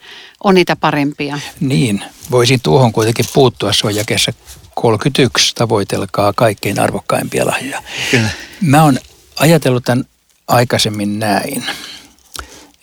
on 0.44 0.54
niitä 0.54 0.76
parempia. 0.76 1.38
Niin, 1.60 2.04
voisin 2.30 2.60
tuohon 2.60 2.92
kuitenkin 2.92 3.24
puuttua. 3.34 3.72
Se 3.72 3.86
on 3.86 3.94
jakessa 3.94 4.32
31, 4.74 5.54
tavoitelkaa 5.54 6.32
kaikkein 6.32 6.80
arvokkaimpia 6.80 7.46
lahjoja. 7.46 7.82
Kyllä. 8.10 8.28
Mä 8.60 8.82
oon 8.82 8.98
ajatellut 9.36 9.84
tämän 9.84 10.04
aikaisemmin 10.48 11.18
näin, 11.18 11.64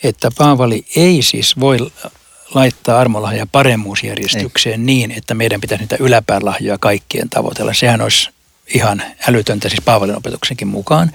että 0.04 0.32
Paavali 0.38 0.86
ei 0.96 1.22
siis 1.22 1.60
voi 1.60 1.92
laittaa 2.54 3.00
armolahja 3.00 3.48
paremmuusjärjestykseen 3.52 4.80
ei. 4.80 4.86
niin, 4.86 5.12
että 5.12 5.34
meidän 5.34 5.62
pitäisi 5.62 5.84
niitä 5.84 5.98
yläpään 6.00 6.46
lahjoja 6.46 6.78
kaikkien 6.78 7.30
tavoitella. 7.30 7.74
Sehän 7.74 8.02
olisi 8.02 8.30
ihan 8.74 9.04
älytöntä 9.28 9.70
siis 9.70 9.82
Paavalin 9.82 10.16
opetuksenkin 10.16 10.68
mukaan, 10.68 11.12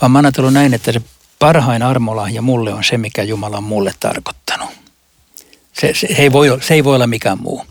vaan 0.00 0.12
mä 0.12 0.18
ajatellut 0.18 0.52
näin, 0.52 0.74
että 0.74 0.92
se 0.92 1.00
parhain 1.38 1.82
armolahja 1.82 2.42
mulle 2.42 2.74
on 2.74 2.84
se, 2.84 2.98
mikä 2.98 3.22
Jumala 3.22 3.56
on 3.56 3.64
mulle 3.64 3.92
tarkoittanut. 4.00 4.70
Se, 5.72 5.92
se, 5.94 6.06
ei, 6.18 6.32
voi, 6.32 6.58
se 6.60 6.74
ei 6.74 6.84
voi 6.84 6.94
olla 6.94 7.06
mikään 7.06 7.38
muu. 7.40 7.66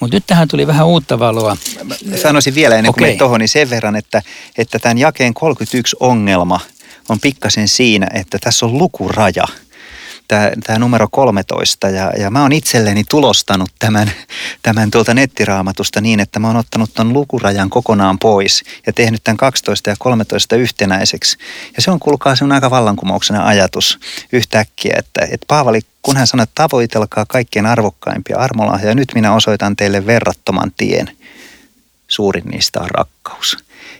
Mutta 0.00 0.16
nyt 0.16 0.24
tähän 0.26 0.48
tuli 0.48 0.66
vähän 0.66 0.86
uutta 0.86 1.18
valoa. 1.18 1.56
Sanoisin 2.22 2.54
vielä 2.54 2.76
ennen 2.76 2.94
kuin 2.94 3.04
okay. 3.04 3.16
tuohon, 3.16 3.40
niin 3.40 3.48
sen 3.48 3.70
verran, 3.70 3.96
että, 3.96 4.22
että 4.58 4.78
tämän 4.78 4.98
jakeen 4.98 5.34
31 5.34 5.96
ongelma 6.00 6.60
on 7.08 7.20
pikkasen 7.20 7.68
siinä, 7.68 8.06
että 8.14 8.38
tässä 8.38 8.66
on 8.66 8.78
lukuraja– 8.78 9.44
tämä, 10.28 10.50
tämä 10.66 10.78
numero 10.78 11.08
13 11.10 11.88
ja, 11.88 12.12
ja 12.18 12.30
mä 12.30 12.42
oon 12.42 12.52
itselleni 12.52 13.04
tulostanut 13.04 13.70
tämän, 13.78 14.10
tämän 14.62 14.90
tuolta 14.90 15.14
nettiraamatusta 15.14 16.00
niin, 16.00 16.20
että 16.20 16.38
mä 16.38 16.46
oon 16.46 16.56
ottanut 16.56 16.94
ton 16.94 17.12
lukurajan 17.12 17.70
kokonaan 17.70 18.18
pois 18.18 18.62
ja 18.86 18.92
tehnyt 18.92 19.24
tämän 19.24 19.36
12 19.36 19.90
ja 19.90 19.96
13 19.98 20.56
yhtenäiseksi. 20.56 21.36
Ja 21.76 21.82
se 21.82 21.90
on 21.90 22.00
kuulkaa 22.00 22.36
se 22.36 22.44
on 22.44 22.52
aika 22.52 22.70
vallankumouksena 22.70 23.46
ajatus 23.46 23.98
yhtäkkiä, 24.32 24.94
että, 24.98 25.20
että 25.24 25.46
Paavali 25.46 25.80
kun 26.02 26.16
hän 26.16 26.26
sanoi, 26.26 26.44
että 26.44 26.62
tavoitelkaa 26.62 27.26
kaikkien 27.28 27.66
arvokkaimpia 27.66 28.38
armolahja, 28.38 28.88
ja 28.88 28.94
nyt 28.94 29.08
minä 29.14 29.34
osoitan 29.34 29.76
teille 29.76 30.06
verrattoman 30.06 30.72
tien. 30.76 31.16
Suurin 32.08 32.44
niistä 32.46 32.80
on 32.80 32.90
rakkaus. 32.90 33.15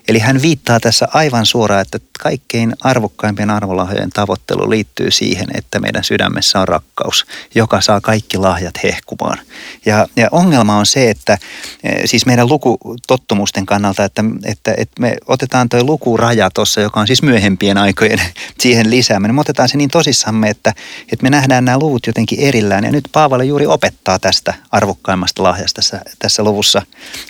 Eli 0.08 0.18
hän 0.18 0.42
viittaa 0.42 0.80
tässä 0.80 1.08
aivan 1.14 1.46
suoraan, 1.46 1.82
että 1.82 1.98
kaikkein 2.20 2.74
arvokkaimpien 2.80 3.50
arvolahjojen 3.50 4.10
tavoittelu 4.10 4.70
liittyy 4.70 5.10
siihen, 5.10 5.46
että 5.54 5.80
meidän 5.80 6.04
sydämessä 6.04 6.60
on 6.60 6.68
rakkaus, 6.68 7.26
joka 7.54 7.80
saa 7.80 8.00
kaikki 8.00 8.38
lahjat 8.38 8.74
hehkumaan. 8.82 9.38
Ja, 9.86 10.06
ja 10.16 10.28
ongelma 10.32 10.76
on 10.76 10.86
se, 10.86 11.10
että 11.10 11.38
e, 11.82 12.06
siis 12.06 12.26
meidän 12.26 12.48
lukutottumusten 12.48 13.66
kannalta, 13.66 14.04
että, 14.04 14.24
että, 14.44 14.74
että 14.76 15.00
me 15.00 15.16
otetaan 15.26 15.68
tuo 15.68 15.84
lukuraja 15.84 16.50
tuossa, 16.54 16.80
joka 16.80 17.00
on 17.00 17.06
siis 17.06 17.22
myöhempien 17.22 17.78
aikojen 17.78 18.20
siihen 18.60 18.90
lisääminen. 18.90 19.34
Me 19.34 19.40
otetaan 19.40 19.68
se 19.68 19.76
niin 19.76 19.90
tosissamme, 19.90 20.50
että, 20.50 20.72
että 21.12 21.22
me 21.22 21.30
nähdään 21.30 21.64
nämä 21.64 21.78
luvut 21.78 22.06
jotenkin 22.06 22.40
erillään. 22.40 22.84
Ja 22.84 22.90
nyt 22.90 23.08
Paavali 23.12 23.48
juuri 23.48 23.66
opettaa 23.66 24.18
tästä 24.18 24.54
arvokkaimmasta 24.70 25.42
lahjasta 25.42 25.76
tässä, 25.76 26.00
tässä 26.18 26.44
luvussa, 26.44 26.82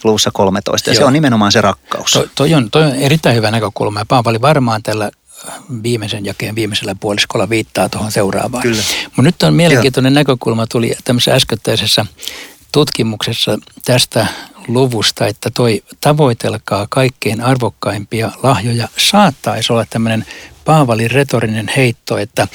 luvussa 0.05 0.31
13. 0.31 0.91
Ja 0.91 0.95
Joo. 0.95 0.99
se 0.99 1.05
on 1.05 1.13
nimenomaan 1.13 1.53
se 1.53 1.61
rakkaus. 1.61 1.86
To, 2.13 2.27
toi 2.35 2.55
on 2.55 2.71
toi 2.71 2.83
on 2.83 2.95
erittäin 2.95 3.37
hyvä 3.37 3.51
näkökulma 3.51 4.01
ja 4.01 4.07
Paavali 4.07 4.41
varmaan 4.41 4.83
tällä 4.83 5.11
viimeisen 5.83 6.25
jakeen 6.25 6.55
viimeisellä 6.55 6.95
puoliskolla 6.95 7.49
viittaa 7.49 7.89
tuohon 7.89 8.13
seuraavaan. 8.13 8.63
Kyllä. 8.63 8.83
Mutta 9.05 9.23
nyt 9.23 9.43
on 9.43 9.55
mielenkiintoinen 9.55 10.13
Joo. 10.13 10.21
näkökulma 10.21 10.67
tuli 10.67 10.97
tämmöisessä 11.05 11.35
äskettäisessä 11.35 12.07
tutkimuksessa 12.73 13.59
tästä 13.85 14.27
luvusta, 14.69 15.27
että 15.27 15.51
toi 15.51 15.83
tavoitelkaa 16.01 16.87
kaikkein 16.91 17.41
arvokkaimpia 17.41 18.31
lahjoja 18.43 18.89
saattaisi 18.97 19.73
olla 19.73 19.87
tämmöinen 19.91 20.27
Paavalin 20.65 21.11
retorinen 21.11 21.71
heitto, 21.77 22.19
että 22.19 22.49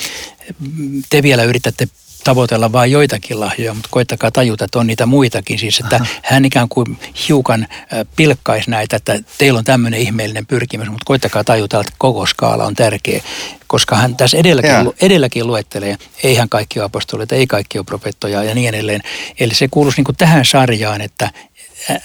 te 1.09 1.23
vielä 1.23 1.43
yritätte 1.43 1.87
tavoitella 2.23 2.71
vain 2.71 2.91
joitakin 2.91 3.39
lahjoja, 3.39 3.73
mutta 3.73 3.89
koittakaa 3.91 4.31
tajuta, 4.31 4.65
että 4.65 4.79
on 4.79 4.87
niitä 4.87 5.05
muitakin. 5.05 5.59
Siis, 5.59 5.79
että 5.79 6.05
hän 6.23 6.45
ikään 6.45 6.69
kuin 6.69 6.99
hiukan 7.27 7.67
pilkkaisi 8.15 8.69
näitä, 8.69 8.95
että 8.95 9.19
teillä 9.37 9.57
on 9.57 9.63
tämmöinen 9.63 9.99
ihmeellinen 9.99 10.45
pyrkimys, 10.45 10.89
mutta 10.89 11.05
koittakaa 11.05 11.43
tajuta, 11.43 11.79
että 11.79 11.93
koko 11.97 12.25
skaala 12.25 12.65
on 12.65 12.75
tärkeä. 12.75 13.23
Koska 13.67 13.95
hän 13.95 14.15
tässä 14.15 14.37
edelläkin, 14.37 14.71
edelläkin 15.01 15.47
luettelee, 15.47 15.97
eihän 16.23 16.49
kaikki 16.49 16.79
ole 16.79 16.85
apostoleita, 16.85 17.35
ei 17.35 17.47
kaikki 17.47 17.77
ole 17.77 17.85
profettoja 17.85 18.43
ja 18.43 18.55
niin 18.55 18.69
edelleen. 18.69 19.01
Eli 19.39 19.55
se 19.55 19.67
kuuluisi 19.71 19.97
niin 19.97 20.05
kuin 20.05 20.17
tähän 20.17 20.45
sarjaan, 20.45 21.01
että 21.01 21.29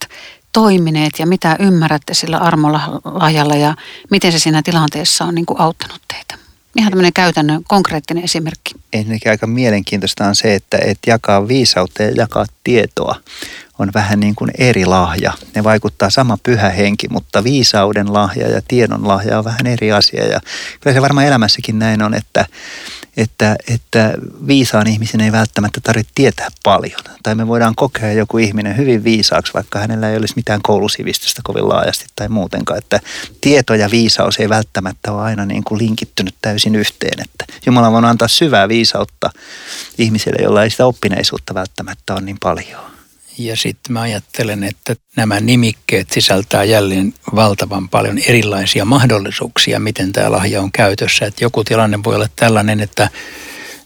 toimineet 0.53 1.19
ja 1.19 1.27
mitä 1.27 1.55
ymmärrätte 1.59 2.13
sillä 2.13 2.37
armolahjalla 2.37 3.55
ja 3.55 3.75
miten 4.09 4.31
se 4.31 4.39
siinä 4.39 4.61
tilanteessa 4.63 5.25
on 5.25 5.35
niin 5.35 5.45
kuin 5.45 5.59
auttanut 5.59 6.01
teitä? 6.07 6.41
Ihan 6.75 6.91
tämmöinen 6.91 7.13
käytännön 7.13 7.63
konkreettinen 7.67 8.23
esimerkki. 8.23 8.73
Ensinnäkin 8.93 9.31
aika 9.31 9.47
mielenkiintoista 9.47 10.25
on 10.25 10.35
se, 10.35 10.55
että, 10.55 10.77
että 10.77 11.09
jakaa 11.09 11.47
viisautta 11.47 12.03
ja 12.03 12.11
jakaa 12.11 12.45
tietoa 12.63 13.15
on 13.79 13.91
vähän 13.93 14.19
niin 14.19 14.35
kuin 14.35 14.51
eri 14.57 14.85
lahja. 14.85 15.33
Ne 15.55 15.63
vaikuttaa 15.63 16.09
sama 16.09 16.37
pyhä 16.43 16.69
henki, 16.69 17.07
mutta 17.07 17.43
viisauden 17.43 18.13
lahja 18.13 18.47
ja 18.47 18.61
tiedon 18.67 19.07
lahja 19.07 19.37
on 19.37 19.45
vähän 19.45 19.67
eri 19.67 19.91
asia. 19.91 20.25
Ja 20.25 20.39
kyllä 20.79 20.93
se 20.93 21.01
varmaan 21.01 21.27
elämässäkin 21.27 21.79
näin 21.79 22.01
on, 22.01 22.13
että, 22.13 22.45
että, 23.17 23.55
että 23.67 24.13
viisaan 24.47 24.87
ihmisen 24.87 25.21
ei 25.21 25.31
välttämättä 25.31 25.81
tarvitse 25.83 26.11
tietää 26.15 26.47
paljon. 26.63 27.01
Tai 27.23 27.35
me 27.35 27.47
voidaan 27.47 27.75
kokea 27.75 28.13
joku 28.13 28.37
ihminen 28.37 28.77
hyvin 28.77 29.03
viisaaksi, 29.03 29.53
vaikka 29.53 29.79
hänellä 29.79 30.09
ei 30.09 30.17
olisi 30.17 30.33
mitään 30.35 30.61
koulusivistystä 30.61 31.41
kovin 31.43 31.69
laajasti 31.69 32.05
tai 32.15 32.29
muutenkaan. 32.29 32.77
Että 32.77 32.99
tieto 33.41 33.73
ja 33.75 33.91
viisaus 33.91 34.37
ei 34.39 34.49
välttämättä 34.49 35.11
ole 35.11 35.21
aina 35.21 35.45
niin 35.45 35.63
kuin 35.63 35.79
linkittynyt 35.79 36.35
täysin 36.41 36.75
yhteen. 36.75 37.21
Että 37.21 37.45
Jumala 37.65 37.91
voi 37.91 38.01
antaa 38.05 38.27
syvää 38.27 38.67
viisautta 38.67 39.29
ihmiselle, 39.97 40.43
jolla 40.43 40.63
ei 40.63 40.69
sitä 40.69 40.85
oppineisuutta 40.85 41.53
välttämättä 41.53 42.13
ole 42.13 42.21
niin 42.21 42.37
paljon. 42.39 42.90
Ja 43.45 43.57
sitten 43.57 43.93
mä 43.93 44.01
ajattelen, 44.01 44.63
että 44.63 44.95
nämä 45.15 45.39
nimikkeet 45.39 46.11
sisältää 46.11 46.63
jälleen 46.63 47.13
valtavan 47.35 47.89
paljon 47.89 48.17
erilaisia 48.27 48.85
mahdollisuuksia, 48.85 49.79
miten 49.79 50.11
tämä 50.11 50.31
lahja 50.31 50.61
on 50.61 50.71
käytössä. 50.71 51.25
Että 51.25 51.43
joku 51.43 51.63
tilanne 51.63 51.99
voi 52.03 52.15
olla 52.15 52.27
tällainen, 52.35 52.79
että 52.79 53.09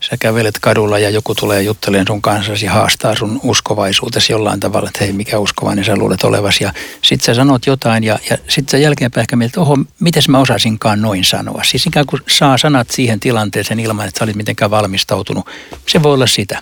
sä 0.09 0.17
kävelet 0.19 0.59
kadulla 0.59 0.99
ja 0.99 1.09
joku 1.09 1.35
tulee 1.35 1.61
juttelemaan 1.61 2.07
sun 2.07 2.21
kanssa 2.21 2.53
ja 2.65 2.71
haastaa 2.71 3.15
sun 3.15 3.39
uskovaisuutesi 3.43 4.33
jollain 4.33 4.59
tavalla, 4.59 4.87
että 4.87 5.03
hei, 5.03 5.13
mikä 5.13 5.39
uskovainen 5.39 5.85
sä 5.85 5.95
luulet 5.95 6.23
olevasi. 6.23 6.63
Ja 6.63 6.73
sit 7.01 7.21
sä 7.21 7.33
sanot 7.33 7.65
jotain 7.65 8.03
ja, 8.03 8.19
ja 8.29 8.37
sit 8.47 8.69
sä 8.69 8.77
jälkeenpäin 8.77 9.21
ehkä 9.21 9.35
mieltä, 9.35 9.51
että 9.51 9.61
oho, 9.61 9.77
miten 9.99 10.23
mä 10.27 10.39
osasinkaan 10.39 11.01
noin 11.01 11.23
sanoa. 11.23 11.63
Siis 11.63 11.85
ikään 11.85 12.05
kuin 12.05 12.21
saa 12.29 12.57
sanat 12.57 12.91
siihen 12.91 13.19
tilanteeseen 13.19 13.79
ilman, 13.79 14.07
että 14.07 14.19
sä 14.19 14.23
olit 14.23 14.35
mitenkään 14.35 14.71
valmistautunut. 14.71 15.45
Se 15.87 16.03
voi 16.03 16.13
olla 16.13 16.27
sitä. 16.27 16.59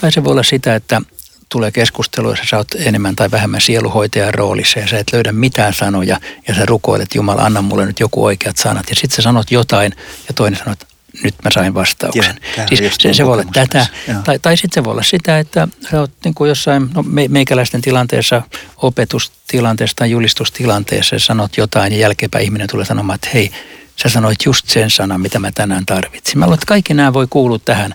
Tai 0.00 0.12
se 0.12 0.24
voi 0.24 0.32
olla 0.32 0.42
sitä, 0.42 0.74
että 0.74 1.02
tulee 1.48 1.70
keskustelu, 1.70 2.30
jossa 2.30 2.44
sä 2.50 2.56
oot 2.56 2.74
enemmän 2.74 3.16
tai 3.16 3.30
vähemmän 3.30 3.60
sieluhoitajan 3.60 4.34
roolissa 4.34 4.78
ja 4.78 4.88
sä 4.88 4.98
et 4.98 5.12
löydä 5.12 5.32
mitään 5.32 5.74
sanoja 5.74 6.20
ja 6.48 6.54
sä 6.54 6.66
rukoilet, 6.66 7.14
Jumala, 7.14 7.42
anna 7.42 7.62
mulle 7.62 7.86
nyt 7.86 8.00
joku 8.00 8.24
oikeat 8.24 8.56
sanat. 8.56 8.90
Ja 8.90 8.96
sitten 8.96 9.16
sä 9.16 9.22
sanot 9.22 9.50
jotain 9.50 9.92
ja 10.28 10.34
toinen 10.34 10.58
sanoo, 10.58 10.72
että 10.72 10.86
nyt 11.22 11.34
mä 11.44 11.50
sain 11.50 11.74
vastauksen. 11.74 12.40
Joo, 12.56 12.66
siis 12.68 12.94
se, 13.00 13.14
se 13.14 13.26
voi 13.26 13.32
olla 13.32 13.44
tätä. 13.52 13.86
Tai, 14.24 14.38
tai 14.38 14.56
sitten 14.56 14.82
se 14.82 14.84
voi 14.84 14.92
olla 14.92 15.02
sitä, 15.02 15.38
että 15.38 15.68
sä 15.90 16.00
oot 16.00 16.10
niin 16.24 16.34
kuin 16.34 16.48
jossain 16.48 16.90
no, 16.94 17.02
me, 17.02 17.28
meikäläisten 17.28 17.82
tilanteessa, 17.82 18.42
opetustilanteessa 18.76 19.96
tai 19.96 20.10
julistustilanteessa 20.10 21.14
ja 21.14 21.20
sanot 21.20 21.56
jotain 21.56 21.92
ja 21.92 21.98
jälkeenpäin 21.98 22.44
ihminen 22.44 22.68
tulee 22.70 22.86
sanomaan, 22.86 23.14
että 23.14 23.28
hei, 23.34 23.50
sä 23.96 24.08
sanoit 24.08 24.38
just 24.44 24.68
sen 24.68 24.90
sanan, 24.90 25.20
mitä 25.20 25.38
mä 25.38 25.52
tänään 25.52 25.86
tarvitsin. 25.86 26.38
Mä 26.38 26.44
luulen, 26.44 26.54
että 26.54 26.66
kaikki 26.66 26.94
nämä 26.94 27.12
voi 27.12 27.26
kuulua 27.30 27.58
tähän, 27.58 27.94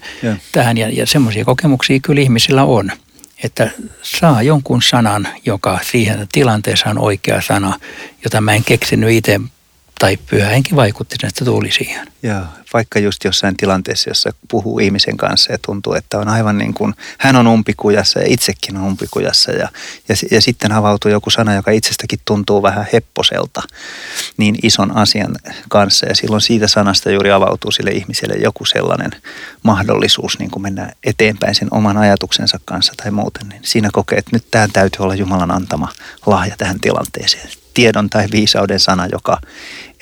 tähän 0.51 0.77
ja, 0.77 0.89
ja 0.89 1.05
semmoisia 1.05 1.45
kokemuksia 1.45 1.99
kyllä 1.99 2.21
ihmisillä 2.21 2.63
on 2.63 2.91
että 3.43 3.71
saa 4.01 4.41
jonkun 4.41 4.81
sanan, 4.81 5.27
joka 5.45 5.79
siihen 5.83 6.27
tilanteessa 6.31 6.89
on 6.89 6.99
oikea 6.99 7.41
sana, 7.41 7.79
jota 8.23 8.41
mä 8.41 8.53
en 8.53 8.63
keksinyt 8.63 9.09
itse 9.09 9.39
tai 9.99 10.17
pyhä 10.29 10.49
henki 10.49 10.75
vaikutti, 10.75 11.15
että 11.27 11.45
tuli 11.45 11.71
siihen. 11.71 12.07
Joo, 12.23 12.41
vaikka 12.73 12.99
just 12.99 13.23
jossain 13.23 13.57
tilanteessa, 13.57 14.09
jossa 14.09 14.29
puhuu 14.47 14.79
ihmisen 14.79 15.17
kanssa 15.17 15.51
ja 15.51 15.57
tuntuu, 15.65 15.93
että 15.93 16.19
on 16.19 16.27
aivan 16.27 16.57
niin 16.57 16.73
kuin, 16.73 16.93
hän 17.17 17.35
on 17.35 17.47
umpikujassa 17.47 18.19
ja 18.19 18.25
itsekin 18.29 18.77
on 18.77 18.83
umpikujassa 18.83 19.51
ja, 19.51 19.69
ja, 20.09 20.15
ja 20.31 20.41
sitten 20.41 20.71
avautuu 20.71 21.11
joku 21.11 21.29
sana, 21.29 21.55
joka 21.55 21.71
itsestäkin 21.71 22.19
tuntuu 22.25 22.63
vähän 22.63 22.87
hepposelta 22.93 23.61
niin 24.37 24.55
ison 24.63 24.97
asian 24.97 25.35
kanssa 25.69 26.05
ja 26.05 26.15
silloin 26.15 26.41
siitä 26.41 26.67
sanasta 26.67 27.11
juuri 27.11 27.31
avautuu 27.31 27.71
sille 27.71 27.91
ihmiselle 27.91 28.35
joku 28.35 28.65
sellainen 28.65 29.11
mahdollisuus 29.63 30.39
niin 30.39 30.51
kuin 30.51 30.63
mennä 30.63 30.91
eteenpäin 31.03 31.55
sen 31.55 31.67
oman 31.71 31.97
ajatuksensa 31.97 32.59
kanssa 32.65 32.93
tai 32.97 33.11
muuten, 33.11 33.49
niin 33.49 33.61
siinä 33.63 33.89
kokee, 33.93 34.17
että 34.17 34.31
nyt 34.33 34.45
tämä 34.51 34.67
täytyy 34.73 35.03
olla 35.03 35.15
Jumalan 35.15 35.51
antama 35.51 35.87
lahja 36.25 36.55
tähän 36.57 36.79
tilanteeseen. 36.79 37.49
Tiedon 37.79 38.09
tai 38.09 38.27
viisauden 38.31 38.79
sana, 38.79 39.07
joka 39.11 39.37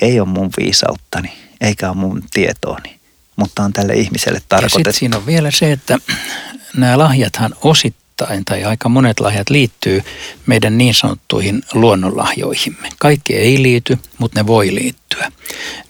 ei 0.02 0.20
ole 0.20 0.28
mun 0.28 0.50
viisauttani 0.58 1.32
eikä 1.62 1.90
ole 1.90 1.98
mun 1.98 2.24
tietooni, 2.34 2.96
mutta 3.36 3.64
on 3.64 3.74
tälle 3.74 3.94
ihmiselle 3.94 4.42
tarkoitettu. 4.50 4.90
Ja 4.90 4.94
siinä 4.94 5.18
on 5.18 5.26
vielä 5.26 5.52
se, 5.52 5.72
että 5.72 5.98
nämä 6.78 6.98
lahjathan 6.98 7.56
osittain 7.62 8.46
tai 8.46 8.64
aika 8.64 8.90
monet 8.90 9.20
lahjat 9.20 9.50
liittyy 9.50 10.04
meidän 10.46 10.78
niin 10.78 10.94
sanottuihin 10.94 11.62
luonnonlahjoihimme. 11.74 12.90
Kaikki 13.00 13.36
ei 13.36 13.64
liity, 13.64 13.98
mutta 14.18 14.40
ne 14.40 14.48
voi 14.48 14.76
liittyä. 14.76 15.32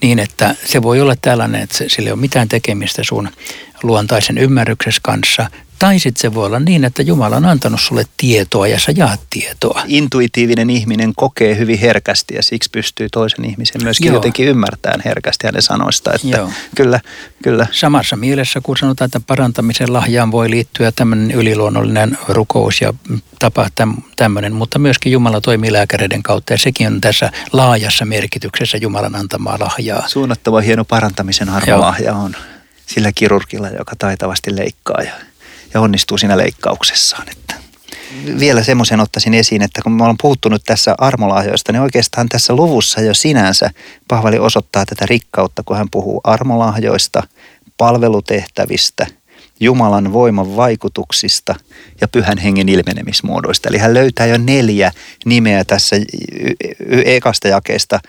Niin, 0.02 0.20
että 0.20 0.56
se 0.66 0.82
voi 0.82 1.02
olla 1.02 1.16
tällainen, 1.22 1.62
että 1.62 1.78
sillä 1.88 2.08
ei 2.08 2.14
ole 2.14 2.20
mitään 2.20 2.48
tekemistä 2.48 3.04
sun 3.04 3.30
luontaisen 3.84 4.38
ymmärryksessä 4.38 5.02
kanssa, 5.04 5.50
tai 5.80 6.00
sitten 6.00 6.22
se 6.22 6.34
voi 6.34 6.46
olla 6.46 6.60
niin, 6.60 6.84
että 6.84 7.02
Jumala 7.02 7.36
on 7.36 7.46
antanut 7.46 7.82
sulle 7.82 8.04
tietoa 8.18 8.68
ja 8.68 8.80
sä 8.80 8.92
jaat 8.96 9.20
tietoa. 9.30 9.82
Intuitiivinen 9.88 10.70
ihminen 10.70 11.14
kokee 11.16 11.58
hyvin 11.58 11.80
herkästi 11.80 12.36
ja 12.36 12.44
siksi 12.44 12.70
pystyy 12.70 13.08
toisen 13.12 13.46
ihmisen 13.46 13.84
myöskin 13.84 14.08
Joo. 14.08 14.16
jotenkin 14.16 14.48
ymmärtämään 14.48 15.02
herkästi 15.06 15.48
hänen 15.48 15.62
sanoista. 15.62 16.12
Että 16.14 16.38
Joo. 16.38 16.50
Kyllä, 16.76 17.00
kyllä. 17.44 17.68
Samassa 17.72 18.16
mielessä, 18.16 18.62
kun 18.64 18.78
sanotaan, 18.78 19.06
että 19.06 19.20
parantamisen 19.20 19.94
lahjaan 19.94 20.32
voi 20.32 20.50
liittyä 20.50 20.92
tämmöinen 20.92 21.32
yliluonnollinen 21.32 22.18
rukous 22.28 22.82
ja 22.82 22.94
tapa 23.40 23.68
tämmöinen, 24.16 24.54
mutta 24.54 24.80
myöskin 24.80 25.12
Jumala 25.12 25.42
toimii 25.42 25.74
lääkäreiden 25.74 26.24
kautta 26.24 26.54
ja 26.54 26.58
sekin 26.58 26.88
on 26.88 27.02
tässä 27.02 27.32
laajassa 27.52 28.06
merkityksessä 28.06 28.78
Jumalan 28.78 29.16
antamaa 29.16 29.58
lahjaa. 29.60 30.08
Suunnattava 30.08 30.62
hieno 30.62 30.86
parantamisen 30.86 31.50
arvolahja 31.50 32.14
on 32.14 32.36
sillä 32.86 33.12
kirurgilla, 33.12 33.70
joka 33.70 33.96
taitavasti 33.96 34.56
leikkaa 34.56 35.02
ja 35.02 35.12
ja 35.78 35.82
onnistuu 35.82 36.18
siinä 36.18 36.38
leikkauksessaan. 36.38 37.30
Että 37.30 37.56
vielä 38.40 38.64
semmoisen 38.64 39.00
ottaisin 39.00 39.34
esiin, 39.34 39.62
että 39.62 39.82
kun 39.82 39.92
me 39.92 40.04
ollaan 40.04 40.18
puhuttu 40.22 40.50
nyt 40.50 40.62
tässä 40.66 40.96
armolahjoista, 40.98 41.72
niin 41.72 41.82
oikeastaan 41.82 42.30
tässä 42.30 42.56
luvussa 42.56 43.02
jo 43.02 43.14
sinänsä 43.14 43.72
Pahvali 44.08 44.40
osoittaa 44.40 44.86
tätä 44.86 45.06
rikkautta, 45.06 45.64
kun 45.66 45.78
hän 45.78 45.88
puhuu 45.92 46.22
armolahjoista, 46.24 47.24
palvelutehtävistä– 47.78 49.08
Jumalan 49.60 50.14
voiman 50.14 50.56
vaikutuksista 50.56 51.56
ja 52.02 52.08
pyhän 52.08 52.38
hengen 52.38 52.70
ilmenemismuodoista. 52.70 53.70
Eli 53.70 53.78
hän 53.78 53.94
löytää 53.94 54.26
jo 54.26 54.38
neljä 54.38 54.92
nimeä 55.26 55.64
tässä 55.64 55.96
ekasta 57.06 57.48
jakeesta 57.48 58.00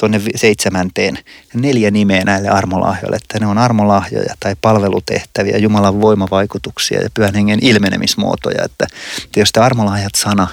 tuonne 0.00 0.20
seitsemänteen. 0.36 1.18
Neljä 1.54 1.90
nimeä 1.90 2.24
näille 2.24 2.48
armolahjoille, 2.48 3.16
että 3.16 3.40
ne 3.40 3.46
on 3.46 3.58
armolahjoja 3.58 4.34
tai 4.40 4.56
palvelutehtäviä, 4.60 5.58
Jumalan 5.58 6.00
voimavaikutuksia 6.00 7.02
ja 7.02 7.08
pyhän 7.14 7.34
hengen 7.34 7.58
ilmenemismuotoja. 7.62 8.64
Että 8.64 8.86
jos 9.36 9.52
tämä 9.52 9.66
armolahjat 9.66 10.14
sana 10.14 10.48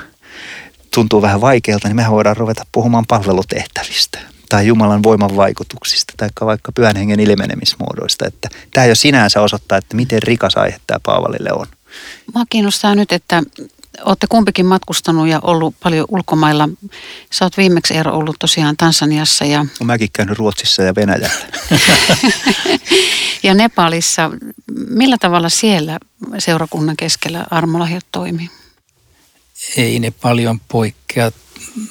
tuntuu 0.94 1.22
vähän 1.22 1.42
vaikealta, 1.42 1.88
niin 1.88 1.96
mehän 1.96 2.12
voidaan 2.12 2.38
ruveta 2.38 2.66
puhumaan 2.72 3.06
palvelutehtävistä 3.08 4.35
tai 4.50 4.68
Jumalan 4.68 5.04
voiman 5.04 5.36
vaikutuksista 5.36 6.14
tai 6.18 6.30
vaikka 6.42 6.72
pyhän 6.72 6.96
hengen 6.96 7.20
ilmenemismuodoista. 7.20 8.28
Että 8.28 8.50
tämä 8.74 8.88
jo 8.88 8.96
sinänsä 8.96 9.42
osoittaa, 9.42 9.78
että 9.78 9.96
miten 9.96 10.24
rikas 10.24 10.58
aihe 10.58 10.80
tämä 10.88 11.00
Paavalille 11.04 11.50
on. 11.54 11.66
Mä 12.36 12.44
kiinnostaa 12.50 12.96
nyt, 12.96 13.12
että 13.12 13.44
olette 14.04 14.28
kumpikin 14.30 14.66
matkustanut 14.66 15.28
ja 15.28 15.40
ollut 15.44 15.76
paljon 15.84 16.06
ulkomailla. 16.10 16.70
Sä 17.32 17.46
oot 17.46 17.58
viimeksi 17.58 17.94
Eero 17.94 18.18
ollut 18.18 18.36
tosiaan 18.40 18.78
Tansaniassa. 18.78 19.46
Ja... 19.46 19.60
Olen 19.60 19.88
mäkin 19.88 20.10
käynyt 20.14 20.38
Ruotsissa 20.38 20.84
ja 20.84 20.96
Venäjällä. 20.96 21.30
ja 23.44 23.54
Nepalissa. 23.54 24.32
Millä 24.90 25.18
tavalla 25.20 25.50
siellä 25.50 26.00
seurakunnan 26.38 26.98
keskellä 26.98 27.46
armolahjat 27.52 28.06
toimii? 28.12 28.50
Ei 29.78 30.00
ne 30.00 30.12
paljon 30.22 30.60
poikkea 30.68 31.32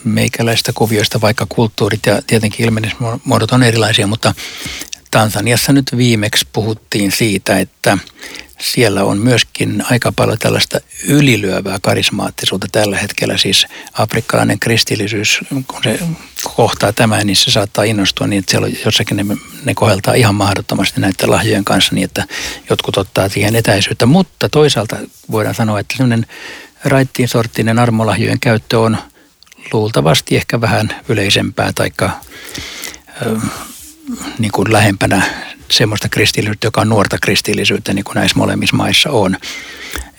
meikäläistä 0.05 0.73
kuvioista, 0.75 1.21
vaikka 1.21 1.47
kulttuurit 1.49 2.07
ja 2.07 2.23
tietenkin 2.27 2.67
ilmenemismuodot 2.67 3.53
on 3.53 3.63
erilaisia, 3.63 4.07
mutta 4.07 4.35
Tansaniassa 5.11 5.73
nyt 5.73 5.87
viimeksi 5.97 6.47
puhuttiin 6.53 7.13
siitä, 7.13 7.59
että 7.59 7.99
siellä 8.61 9.05
on 9.05 9.19
myöskin 9.19 9.85
aika 9.91 10.13
paljon 10.13 10.39
tällaista 10.39 10.81
ylilyövää 11.09 11.79
karismaattisuutta 11.83 12.67
tällä 12.73 12.99
hetkellä. 12.99 13.37
Siis 13.37 13.67
afrikkalainen 13.93 14.59
kristillisyys, 14.59 15.41
kun 15.69 15.83
se 15.83 15.99
kohtaa 16.57 16.93
tämän, 16.93 17.27
niin 17.27 17.37
se 17.37 17.51
saattaa 17.51 17.85
innostua 17.85 18.27
niin, 18.27 18.39
että 18.39 18.51
siellä 18.51 18.69
jossakin 18.85 19.17
ne, 19.17 19.25
ne 19.65 19.75
koheltaa 19.75 20.15
ihan 20.15 20.35
mahdottomasti 20.35 21.01
näiden 21.01 21.31
lahjojen 21.31 21.65
kanssa 21.65 21.95
niin, 21.95 22.05
että 22.05 22.25
jotkut 22.71 22.97
ottaa 22.97 23.29
siihen 23.29 23.57
etäisyyttä. 23.57 24.07
Mutta 24.07 24.49
toisaalta 24.49 24.97
voidaan 25.31 25.55
sanoa, 25.55 25.81
että 25.81 25.97
sellainen 25.97 26.27
raittiin 26.85 27.29
sorttinen 27.29 27.79
armolahjojen 27.79 28.41
käyttö 28.41 28.81
on– 28.81 28.99
luultavasti 29.73 30.37
ehkä 30.37 30.61
vähän 30.61 31.03
yleisempää 31.09 31.73
tai 31.73 31.91
niin 34.39 34.53
kuin 34.53 34.73
lähempänä 34.73 35.23
semmoista 35.71 36.09
kristillisyyttä, 36.09 36.67
joka 36.67 36.81
on 36.81 36.89
nuorta 36.89 37.19
kristillisyyttä, 37.23 37.95
niin 37.95 38.05
kuin 38.05 38.15
näissä 38.15 38.39
molemmissa 38.39 38.77
maissa 38.77 39.11
on. 39.11 39.37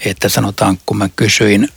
Että 0.06 0.30
sanotaan, 0.30 0.78
kun 0.86 0.98
mä 0.98 1.10
kysyin 1.16 1.68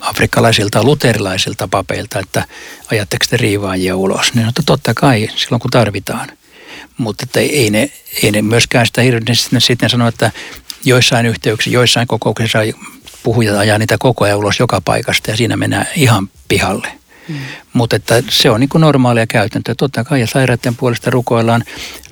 afrikkalaisilta 0.00 0.84
luterilaisilta 0.84 1.68
papeilta, 1.68 2.18
että 2.18 2.44
ajatteko 2.90 3.26
te 3.30 3.36
riivaajia 3.36 3.96
ulos, 3.96 4.34
niin 4.34 4.48
että 4.48 4.62
totta 4.66 4.94
kai 4.94 5.28
silloin 5.36 5.60
kun 5.60 5.70
tarvitaan. 5.70 6.28
Mutta 6.98 7.24
että 7.24 7.40
ei, 7.40 7.70
ne, 7.70 7.90
ei 8.22 8.30
ne 8.30 8.42
myöskään 8.42 8.86
sitä 8.86 9.02
hirveästi 9.02 9.60
sitten 9.60 9.90
sano, 9.90 10.08
että 10.08 10.30
joissain 10.84 11.26
yhteyksissä, 11.26 11.74
joissain 11.74 12.06
kokouksissa 12.08 12.58
puhujat 13.22 13.56
ajaa 13.56 13.78
niitä 13.78 13.96
koko 13.98 14.24
ajan 14.24 14.38
ulos 14.38 14.58
joka 14.58 14.80
paikasta 14.80 15.30
ja 15.30 15.36
siinä 15.36 15.56
mennään 15.56 15.86
ihan 15.96 16.28
pihalle. 16.48 16.88
Mm. 17.28 17.36
Mutta 17.72 17.96
että 17.96 18.22
se 18.28 18.50
on 18.50 18.60
niin 18.60 18.68
kuin 18.68 18.80
normaalia 18.80 19.26
käytäntöä. 19.26 19.74
Totta 19.74 20.04
kai 20.04 20.20
ja 20.20 20.26
sairaiden 20.26 20.76
puolesta 20.76 21.10
rukoillaan 21.10 21.64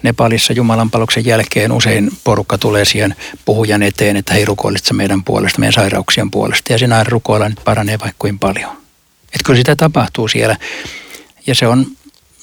Nepalissa 0.03 0.53
Jumalanpaloksen 0.53 1.27
jälkeen 1.27 1.73
usein 1.73 2.11
porukka 2.25 2.59
tulee 2.59 2.85
siihen 2.85 3.15
puhujan 3.45 3.83
eteen, 3.83 4.17
että 4.17 4.35
hei 4.35 4.45
rukoilitse 4.45 4.95
meidän 4.95 5.25
puolesta, 5.25 5.59
meidän 5.59 5.73
sairauksien 5.73 6.31
puolesta. 6.31 6.73
Ja 6.73 6.79
siinä 6.79 6.99
aina 6.99 7.11
rukoillaan, 7.11 7.53
että 7.53 7.65
paranee 7.65 7.99
vaikka 7.99 8.17
kuin 8.19 8.39
paljon. 8.39 8.71
Että 9.27 9.45
kyllä 9.45 9.57
sitä 9.57 9.77
tapahtuu 9.77 10.29
siellä. 10.29 10.57
Ja 11.47 11.55
se 11.55 11.67
on 11.67 11.87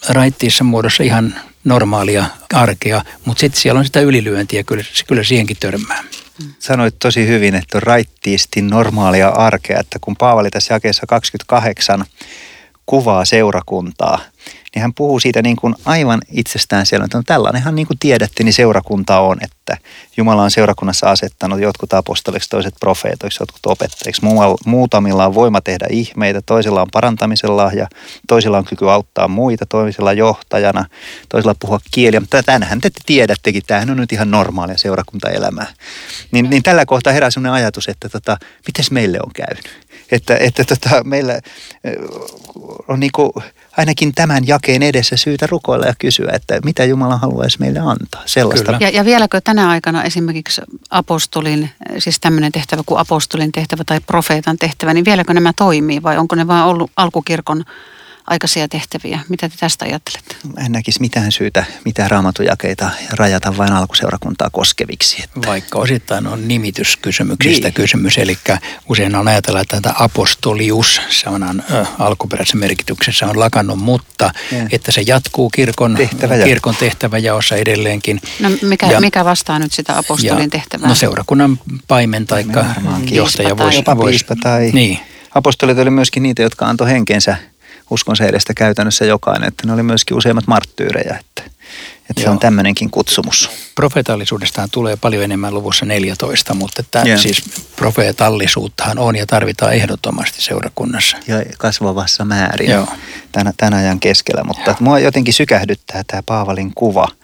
raittiissa 0.09 0.63
muodossa 0.63 1.03
ihan 1.03 1.35
normaalia 1.63 2.25
arkea, 2.53 3.03
mutta 3.25 3.41
sitten 3.41 3.61
siellä 3.61 3.79
on 3.79 3.85
sitä 3.85 3.99
ylilyöntiä, 3.99 4.63
kyllä, 4.63 4.83
kyllä 5.07 5.23
siihenkin 5.23 5.57
törmää. 5.59 6.03
Sanoit 6.59 6.99
tosi 6.99 7.27
hyvin, 7.27 7.55
että 7.55 7.77
on 7.77 7.83
raittiisti 7.83 8.61
normaalia 8.61 9.29
arkea, 9.29 9.79
että 9.79 9.99
kun 10.01 10.15
Paavali 10.15 10.49
tässä 10.49 10.73
jakeessa 10.73 11.05
28 11.07 12.05
kuvaa 12.85 13.25
seurakuntaa, 13.25 14.19
niin 14.75 14.81
hän 14.81 14.93
puhuu 14.93 15.19
siitä 15.19 15.41
niin 15.41 15.55
kuin 15.55 15.75
aivan 15.85 16.21
itsestään 16.31 16.85
siellä, 16.85 17.05
että 17.05 17.17
no 17.17 17.23
tällainenhan 17.25 17.75
niin 17.75 17.87
kuin 17.87 17.99
tiedätte, 17.99 18.43
niin 18.43 18.53
seurakunta 18.53 19.19
on, 19.19 19.37
että 19.41 19.77
Jumala 20.17 20.43
on 20.43 20.51
seurakunnassa 20.51 21.11
asettanut 21.11 21.59
jotkut 21.59 21.93
apostoliksi, 21.93 22.49
toiset 22.49 22.73
profeetoiksi, 22.79 23.41
jotkut 23.41 23.65
opettajiksi. 23.65 24.21
Muutamilla 24.65 25.25
on 25.25 25.35
voima 25.35 25.61
tehdä 25.61 25.87
ihmeitä, 25.89 26.41
toisilla 26.41 26.81
on 26.81 26.87
parantamisen 26.91 27.57
lahja, 27.57 27.87
toisilla 28.27 28.57
on 28.57 28.65
kyky 28.65 28.89
auttaa 28.91 29.27
muita, 29.27 29.65
toisilla 29.65 30.13
johtajana, 30.13 30.85
toisilla 31.29 31.55
puhua 31.59 31.79
kieliä. 31.91 32.19
Mutta 32.19 32.43
tänähän 32.43 32.81
te 32.81 32.91
tiedättekin, 33.05 33.63
tämähän 33.67 33.89
on 33.89 33.97
nyt 33.97 34.11
ihan 34.11 34.31
normaalia 34.31 34.77
seurakuntaelämää. 34.77 35.67
Niin, 36.31 36.49
niin 36.49 36.63
tällä 36.63 36.85
kohtaa 36.85 37.13
herää 37.13 37.31
sellainen 37.31 37.53
ajatus, 37.63 37.87
että 37.87 38.09
tota, 38.09 38.37
miten 38.67 38.85
meille 38.91 39.19
on 39.25 39.31
käynyt? 39.35 39.69
Että, 40.11 40.37
että 40.39 40.63
tota, 40.63 41.03
meillä 41.03 41.39
on 42.87 42.99
niin 42.99 43.11
kuin 43.11 43.31
ainakin 43.77 44.13
tämän 44.15 44.47
jakeen 44.47 44.83
edessä 44.83 45.17
syytä 45.17 45.47
rukoilla 45.47 45.85
ja 45.85 45.93
kysyä, 45.99 46.31
että 46.33 46.59
mitä 46.65 46.85
Jumala 46.85 47.17
haluaisi 47.17 47.59
meille 47.59 47.79
antaa. 47.79 48.23
Sellaista. 48.25 48.77
Ja, 48.79 48.89
ja 48.89 49.05
vieläkö 49.05 49.41
tänä 49.41 49.69
aikana 49.69 50.03
esimerkiksi 50.03 50.61
apostolin, 50.89 51.69
siis 51.97 52.19
tämmöinen 52.19 52.51
tehtävä 52.51 52.81
kuin 52.85 52.99
apostolin 52.99 53.51
tehtävä 53.51 53.83
tai 53.85 53.99
profeetan 53.99 54.57
tehtävä, 54.57 54.93
niin 54.93 55.05
vieläkö 55.05 55.33
nämä 55.33 55.53
toimii 55.55 56.03
vai 56.03 56.17
onko 56.17 56.35
ne 56.35 56.47
vaan 56.47 56.67
ollut 56.67 56.91
alkukirkon 56.97 57.63
aikaisia 58.27 58.67
tehtäviä. 58.67 59.19
Mitä 59.29 59.49
te 59.49 59.55
tästä 59.59 59.85
ajattelette? 59.85 60.35
En 60.65 60.71
näkisi 60.71 60.99
mitään 61.01 61.31
syytä, 61.31 61.65
mitään 61.85 62.11
raamatujakeita 62.11 62.89
rajata 63.11 63.57
vain 63.57 63.73
alkuseurakuntaa 63.73 64.49
koskeviksi. 64.49 65.23
Että... 65.23 65.47
Vaikka 65.47 65.79
osittain 65.79 66.27
on 66.27 66.47
nimityskysymyksistä 66.47 67.67
niin. 67.67 67.73
kysymys, 67.73 68.17
eli 68.17 68.37
usein 68.89 69.15
on 69.15 69.27
ajatella, 69.27 69.61
että 69.61 69.81
tämä 69.81 69.95
apostolius 69.99 71.01
sanan 71.09 71.63
ö, 71.71 71.85
alkuperäisessä 71.99 72.57
merkityksessä 72.57 73.25
on 73.25 73.39
lakannut, 73.39 73.79
mutta 73.79 74.31
ja. 74.51 74.67
että 74.71 74.91
se 74.91 75.01
jatkuu 75.07 75.49
kirkon, 75.49 75.95
tehtävä 75.95 76.37
kirkon 76.37 76.75
tehtäväjaossa 76.75 77.55
edelleenkin. 77.55 78.21
No 78.39 78.49
mikä, 78.61 78.87
ja, 78.87 78.99
mikä 79.01 79.25
vastaa 79.25 79.59
nyt 79.59 79.71
sitä 79.71 79.97
apostolin 79.97 80.43
ja, 80.43 80.49
tehtävää? 80.49 80.89
No 80.89 80.95
seurakunnan 80.95 81.59
paimen 81.87 82.25
tai 82.25 82.45
johtaja 83.11 83.57
voisi... 83.57 83.77
Jopa 83.77 83.95
piispa 83.95 84.35
tai... 84.35 84.71
Niin. 84.73 84.99
Apostolit 85.35 85.77
oli 85.77 85.89
myöskin 85.89 86.23
niitä, 86.23 86.41
jotka 86.41 86.65
antoi 86.65 86.89
henkensä 86.89 87.37
uskonsa 87.93 88.25
edestä 88.25 88.53
käytännössä 88.53 89.05
jokainen, 89.05 89.47
että 89.47 89.67
ne 89.67 89.73
oli 89.73 89.83
myöskin 89.83 90.17
useimmat 90.17 90.47
marttyyrejä, 90.47 91.17
että, 91.19 91.51
että 92.09 92.21
se 92.23 92.29
on 92.29 92.39
tämmöinenkin 92.39 92.91
kutsumus. 92.91 93.49
Profeetallisuudestaan 93.75 94.69
tulee 94.71 94.95
paljon 94.95 95.23
enemmän 95.23 95.53
luvussa 95.53 95.85
14, 95.85 96.53
mutta 96.53 96.81
että 96.81 97.03
yeah. 97.05 97.19
siis 97.19 97.43
profeetallisuuttahan 97.75 98.99
on 98.99 99.15
ja 99.15 99.25
tarvitaan 99.25 99.73
ehdottomasti 99.73 100.41
seurakunnassa. 100.41 101.17
Ja 101.27 101.43
kasvavassa 101.57 102.25
määrin 102.25 102.71
Joo. 102.71 102.87
Tän, 103.31 103.53
tämän 103.57 103.73
ajan 103.73 103.99
keskellä, 103.99 104.43
mutta 104.43 104.69
Joo. 104.69 104.77
mua 104.79 104.99
jotenkin 104.99 105.33
sykähdyttää 105.33 106.03
tämä 106.07 106.23
Paavalin 106.25 106.71
kuva– 106.75 107.07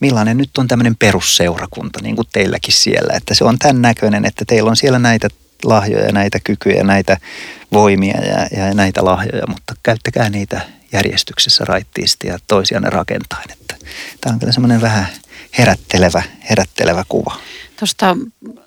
millainen 0.00 0.36
nyt 0.36 0.58
on 0.58 0.68
tämmöinen 0.68 0.96
perusseurakunta, 0.96 2.00
niin 2.02 2.16
kuin 2.16 2.28
teilläkin 2.32 2.74
siellä. 2.74 3.12
Että 3.16 3.34
se 3.34 3.44
on 3.44 3.58
tämän 3.58 3.82
näköinen, 3.82 4.24
että 4.24 4.44
teillä 4.44 4.70
on 4.70 4.76
siellä 4.76 4.98
näitä 4.98 5.28
lahjoja, 5.64 6.12
näitä 6.12 6.38
kykyjä, 6.44 6.82
näitä 6.84 7.16
voimia 7.72 8.20
ja, 8.20 8.46
ja 8.58 8.74
näitä 8.74 9.04
lahjoja, 9.04 9.46
mutta 9.48 9.74
käyttäkää 9.82 10.30
niitä 10.30 10.60
järjestyksessä 10.92 11.64
raittiisti 11.64 12.26
ja 12.26 12.38
toisianne 12.46 12.90
rakentaen. 12.90 13.50
Että 13.50 13.76
tämä 14.20 14.32
on 14.32 14.40
kyllä 14.40 14.52
semmoinen 14.52 14.80
vähän 14.80 15.06
herättelevä, 15.58 16.22
herättelevä 16.50 17.04
kuva. 17.08 17.36
Tuosta 17.78 18.16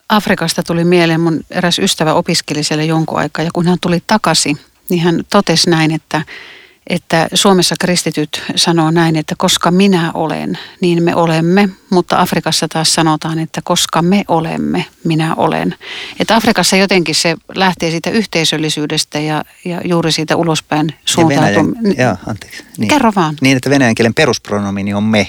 Afrikasta 0.09 0.63
tuli 0.63 0.83
mieleen, 0.83 1.21
mun 1.21 1.39
eräs 1.51 1.79
ystävä 1.79 2.13
opiskeli 2.13 2.63
siellä 2.63 2.83
jonkun 2.83 3.19
aikaa 3.19 3.45
ja 3.45 3.51
kun 3.53 3.67
hän 3.67 3.77
tuli 3.81 4.03
takaisin, 4.07 4.57
niin 4.89 5.01
hän 5.01 5.19
totesi 5.29 5.69
näin, 5.69 5.91
että 5.91 6.21
että 6.89 7.27
Suomessa 7.33 7.75
kristityt 7.79 8.43
sanoo 8.55 8.91
näin, 8.91 9.15
että 9.15 9.35
koska 9.37 9.71
minä 9.71 10.11
olen, 10.13 10.59
niin 10.81 11.03
me 11.03 11.15
olemme, 11.15 11.69
mutta 11.89 12.21
Afrikassa 12.21 12.67
taas 12.67 12.93
sanotaan, 12.93 13.39
että 13.39 13.61
koska 13.63 14.01
me 14.01 14.23
olemme, 14.27 14.85
minä 15.03 15.35
olen. 15.35 15.75
Että 16.19 16.35
Afrikassa 16.35 16.75
jotenkin 16.75 17.15
se 17.15 17.35
lähtee 17.55 17.91
siitä 17.91 18.09
yhteisöllisyydestä 18.09 19.19
ja, 19.19 19.43
ja 19.65 19.81
juuri 19.85 20.11
siitä 20.11 20.35
ulospäin 20.35 20.93
suuntautumista. 21.05 22.01
Joo, 22.01 22.15
anteeksi. 22.27 22.63
Niin. 22.77 22.87
Kerro 22.87 23.11
vaan. 23.15 23.35
Niin, 23.41 23.57
että 23.57 23.69
venäjän 23.69 23.95
kielen 23.95 24.13
peruspronomini 24.13 24.93
on 24.93 25.03
me. 25.03 25.27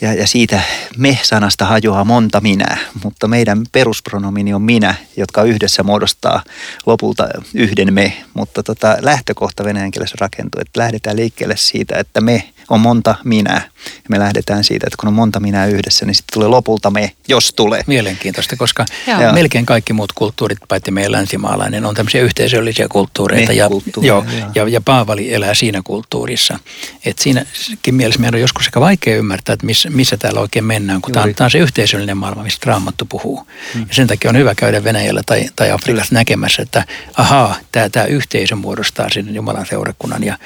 Ja, 0.00 0.14
ja 0.14 0.26
siitä 0.26 0.60
me-sanasta 0.96 1.64
hajoaa 1.64 2.04
monta 2.04 2.40
minä, 2.40 2.78
mutta 3.04 3.28
meidän 3.28 3.62
peruspronomini 3.72 4.54
on 4.54 4.62
minä, 4.62 4.94
jotka 5.16 5.42
yhdessä 5.42 5.82
muodostaa 5.82 6.42
lopulta 6.86 7.28
yhden 7.54 7.94
me. 7.94 8.12
Mutta 8.34 8.62
tota, 8.62 8.96
lähtökohta 9.00 9.64
venäjän 9.64 9.90
kielessä 9.90 10.16
rakentuu, 10.20 10.60
että 10.60 10.80
lähdetään 10.80 11.16
liikkeelle 11.16 11.56
siitä, 11.56 11.98
että 11.98 12.20
me 12.20 12.44
on 12.70 12.80
monta 12.80 13.14
minä. 13.24 13.54
Ja 13.94 14.02
me 14.08 14.18
lähdetään 14.18 14.64
siitä, 14.64 14.86
että 14.86 14.96
kun 15.00 15.08
on 15.08 15.14
monta 15.14 15.40
minä 15.40 15.66
yhdessä, 15.66 16.06
niin 16.06 16.14
sitten 16.14 16.32
tulee 16.34 16.48
lopulta 16.48 16.90
me, 16.90 17.12
jos 17.28 17.52
tulee. 17.56 17.82
Mielenkiintoista, 17.86 18.56
koska 18.56 18.84
Joo. 19.06 19.32
melkein 19.32 19.66
kaikki 19.66 19.92
muut 19.92 20.12
kulttuurit, 20.12 20.58
paitsi 20.68 20.90
meidän 20.90 21.12
länsimaalainen, 21.12 21.84
on 21.84 21.94
tämmöisiä 21.94 22.22
yhteisöllisiä 22.22 22.88
kulttuureita. 22.88 23.52
Ja, 23.52 23.70
joo, 24.02 24.24
ja, 24.54 24.68
ja 24.68 24.80
Paavali 24.80 25.34
elää 25.34 25.54
siinä 25.54 25.80
kulttuurissa. 25.84 26.58
Et 27.04 27.18
siinäkin 27.18 27.94
mielessä 27.94 28.20
meidän 28.20 28.34
on 28.34 28.40
joskus 28.40 28.66
aika 28.66 28.80
vaikea 28.80 29.16
ymmärtää, 29.16 29.52
että 29.52 29.66
missä, 29.66 29.89
missä 29.92 30.16
täällä 30.16 30.40
oikein 30.40 30.64
mennään, 30.64 31.00
kun 31.02 31.12
tämä 31.12 31.26
on, 31.40 31.50
se 31.50 31.58
yhteisöllinen 31.58 32.16
maailma, 32.16 32.42
mistä 32.42 32.70
Raamattu 32.70 33.04
puhuu. 33.04 33.46
Hmm. 33.74 33.82
Ja 33.88 33.94
sen 33.94 34.06
takia 34.06 34.30
on 34.30 34.36
hyvä 34.36 34.54
käydä 34.54 34.84
Venäjällä 34.84 35.22
tai, 35.26 35.44
tai 35.56 35.70
Afrikassa 35.70 36.14
näkemässä, 36.14 36.62
että 36.62 36.84
ahaa, 37.16 37.56
tämä, 37.72 37.88
tämä 37.88 38.06
yhteisö 38.06 38.56
muodostaa 38.56 39.10
sinne 39.10 39.32
Jumalan 39.32 39.66
seurakunnan 39.66 40.24
ja, 40.24 40.38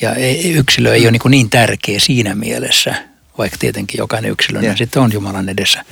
ja 0.00 0.14
yksilö 0.54 0.94
ei 0.94 1.02
ole 1.02 1.10
niin, 1.10 1.20
niin 1.28 1.50
tärkeä 1.50 2.00
siinä 2.00 2.34
mielessä, 2.34 2.94
vaikka 3.38 3.56
tietenkin 3.60 3.98
jokainen 3.98 4.30
yksilö 4.30 4.60
ja. 4.60 4.76
sitten 4.76 5.02
on 5.02 5.12
Jumalan 5.12 5.48
edessä. 5.48 5.84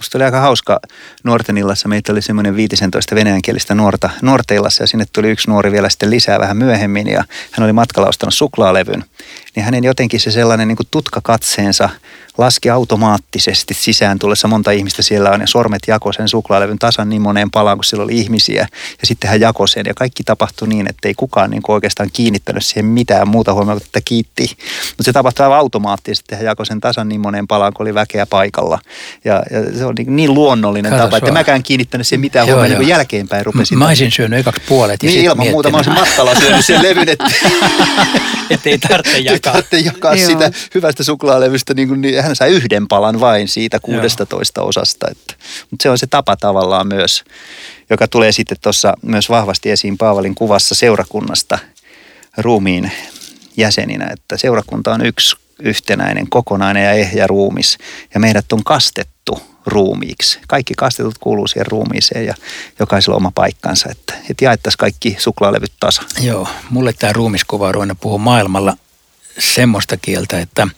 Musta 0.00 0.18
oli 0.18 0.24
aika 0.24 0.40
hauska 0.40 0.80
nuorten 1.24 1.58
illassa. 1.58 1.88
Meitä 1.88 2.12
oli 2.12 2.22
semmoinen 2.22 2.56
15 2.56 3.14
venäjänkielistä 3.14 3.74
nuorta, 3.74 4.10
nuorten 4.22 4.56
illassa 4.56 4.82
ja 4.82 4.86
sinne 4.86 5.04
tuli 5.12 5.30
yksi 5.30 5.50
nuori 5.50 5.72
vielä 5.72 5.88
sitten 5.88 6.10
lisää 6.10 6.40
vähän 6.40 6.56
myöhemmin 6.56 7.08
ja 7.08 7.24
hän 7.50 7.64
oli 7.64 7.72
matkalla 7.72 8.08
ostanut 8.08 8.34
suklaalevyn. 8.34 9.04
Niin 9.56 9.64
hänen 9.64 9.84
jotenkin 9.84 10.20
se 10.20 10.30
sellainen 10.30 10.68
niin 10.68 10.76
kuin 10.76 10.88
tutkakatseensa 10.90 11.88
laski 12.38 12.70
automaattisesti 12.70 13.74
sisään 13.74 14.18
tullessa 14.18 14.48
monta 14.48 14.70
ihmistä 14.70 15.02
siellä 15.02 15.30
on 15.30 15.40
ja 15.40 15.46
sormet 15.46 15.82
jakoi 15.86 16.14
sen 16.14 16.28
suklaalevyn 16.28 16.78
tasan 16.78 17.08
niin 17.08 17.22
moneen 17.22 17.50
palaan, 17.50 17.78
kun 17.78 17.84
siellä 17.84 18.04
oli 18.04 18.18
ihmisiä. 18.18 18.66
Ja 19.00 19.06
sitten 19.06 19.30
hän 19.30 19.40
jakoi 19.40 19.68
sen 19.68 19.86
ja 19.86 19.94
kaikki 19.94 20.24
tapahtui 20.24 20.68
niin, 20.68 20.90
että 20.90 21.08
ei 21.08 21.14
kukaan 21.14 21.50
niin 21.50 21.62
kuin 21.62 21.74
oikeastaan 21.74 22.10
kiinnittänyt 22.12 22.64
siihen 22.64 22.84
mitään 22.84 23.28
muuta 23.28 23.54
huomioon, 23.54 23.80
että 23.84 24.00
kiitti. 24.04 24.56
Mutta 24.88 25.02
se 25.02 25.12
tapahtui 25.12 25.44
aivan 25.44 25.58
automaattisesti. 25.58 26.34
Hän 26.34 26.44
jakoi 26.44 26.66
sen 26.66 26.80
tasan 26.80 27.08
niin 27.08 27.20
moneen 27.20 27.48
palaan, 27.48 27.72
kun 27.74 27.84
oli 27.84 27.94
väkeä 27.94 28.26
paikalla. 28.26 28.78
Ja, 29.24 29.42
ja 29.50 29.78
se 29.78 29.84
on 29.84 29.94
niin, 29.94 30.16
niin 30.16 30.34
luonnollinen 30.34 30.90
Kato 30.90 31.04
tapa, 31.04 31.16
että 31.16 31.32
mäkään 31.32 31.62
kiinnittänyt 31.62 32.06
siihen 32.06 32.20
mitään 32.20 32.46
huomioon, 32.46 32.78
niin 32.78 32.88
jälkeenpäin 32.88 33.46
rupesin. 33.46 33.78
Mä 33.78 33.86
olisin 33.86 34.10
syönyt 34.10 34.38
ekaksi 34.40 34.62
puolet. 34.68 35.02
Ja 35.02 35.10
niin 35.10 35.24
ilman 35.24 35.48
muuta 35.50 35.70
mä 35.70 35.76
olisin 35.76 35.94
matkalla 35.94 36.34
syönyt 36.34 36.66
sen 36.66 36.82
levyn, 36.82 37.08
että 37.08 37.24
ei 38.66 38.78
tarvitse 38.78 39.18
jakaa. 39.18 39.39
Tarvitse 39.40 39.78
jakaa 39.78 40.16
sitä 40.16 40.50
hyvästä 40.74 41.04
suklaalevystä 41.04 41.74
niin, 41.74 41.88
kuin, 41.88 42.00
niin 42.00 42.22
hän 42.22 42.36
sai 42.36 42.50
yhden 42.50 42.88
palan 42.88 43.20
vain 43.20 43.48
siitä 43.48 43.80
16 43.80 44.60
Joo. 44.60 44.68
osasta. 44.68 45.06
Että, 45.10 45.34
mutta 45.70 45.82
se 45.82 45.90
on 45.90 45.98
se 45.98 46.06
tapa 46.06 46.36
tavallaan 46.36 46.86
myös, 46.86 47.24
joka 47.90 48.08
tulee 48.08 48.32
sitten 48.32 48.58
tuossa 48.62 48.94
myös 49.02 49.28
vahvasti 49.28 49.70
esiin 49.70 49.98
Paavalin 49.98 50.34
kuvassa 50.34 50.74
seurakunnasta 50.74 51.58
ruumiin 52.38 52.92
jäseninä, 53.56 54.10
että 54.12 54.36
seurakunta 54.36 54.94
on 54.94 55.06
yksi 55.06 55.36
yhtenäinen, 55.62 56.30
kokonainen 56.30 56.84
ja 56.84 56.92
ehjä 56.92 57.26
ruumis 57.26 57.78
ja 58.14 58.20
meidät 58.20 58.52
on 58.52 58.64
kastettu 58.64 59.42
ruumiiksi. 59.66 60.38
Kaikki 60.48 60.74
kastetut 60.76 61.18
kuuluu 61.18 61.46
siihen 61.46 61.66
ruumiiseen 61.66 62.26
ja 62.26 62.34
jokaisella 62.78 63.16
oma 63.16 63.32
paikkansa, 63.34 63.88
että, 63.90 64.14
että 64.30 64.44
jaettaisiin 64.44 64.78
kaikki 64.78 65.16
suklaalevyt 65.18 65.72
tasa. 65.80 66.02
Joo, 66.20 66.48
mulle 66.70 66.92
tämä 66.92 67.12
ruumiskuva 67.12 67.68
on 67.68 67.74
ruvennut 67.74 68.00
puhua 68.00 68.18
maailmalla 68.18 68.76
semmoista 69.40 69.96
kieltä, 69.96 70.40
että 70.40 70.68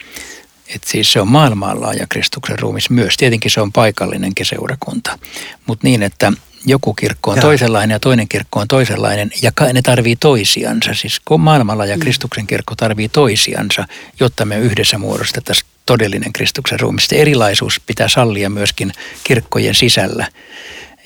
että 0.75 0.89
siis 0.89 1.13
se 1.13 1.21
on 1.21 1.27
maailmanlaaja 1.27 2.07
Kristuksen 2.09 2.59
ruumis 2.59 2.89
myös. 2.89 3.17
Tietenkin 3.17 3.51
se 3.51 3.61
on 3.61 3.71
paikallinenkin 3.71 4.45
seurakunta, 4.45 5.19
mutta 5.65 5.87
niin, 5.87 6.03
että 6.03 6.33
joku 6.65 6.93
kirkko 6.93 7.31
on 7.31 7.37
ja. 7.37 7.41
toisenlainen 7.41 7.95
ja 7.95 7.99
toinen 7.99 8.27
kirkko 8.27 8.59
on 8.59 8.67
toisenlainen 8.67 9.31
ja 9.41 9.51
ne 9.73 9.81
tarvii 9.81 10.15
toisiansa. 10.15 10.93
Siis 10.93 11.21
maailmalla 11.37 11.85
ja 11.85 11.95
mm. 11.95 11.99
Kristuksen 11.99 12.47
kirkko 12.47 12.75
tarvii 12.75 13.09
toisiansa, 13.09 13.85
jotta 14.19 14.45
me 14.45 14.57
yhdessä 14.57 14.97
muodostettaisiin 14.97 15.67
todellinen 15.85 16.33
Kristuksen 16.33 16.79
ruumis. 16.79 17.07
Se 17.07 17.15
erilaisuus 17.15 17.79
pitää 17.79 18.07
sallia 18.07 18.49
myöskin 18.49 18.91
kirkkojen 19.23 19.75
sisällä, 19.75 20.27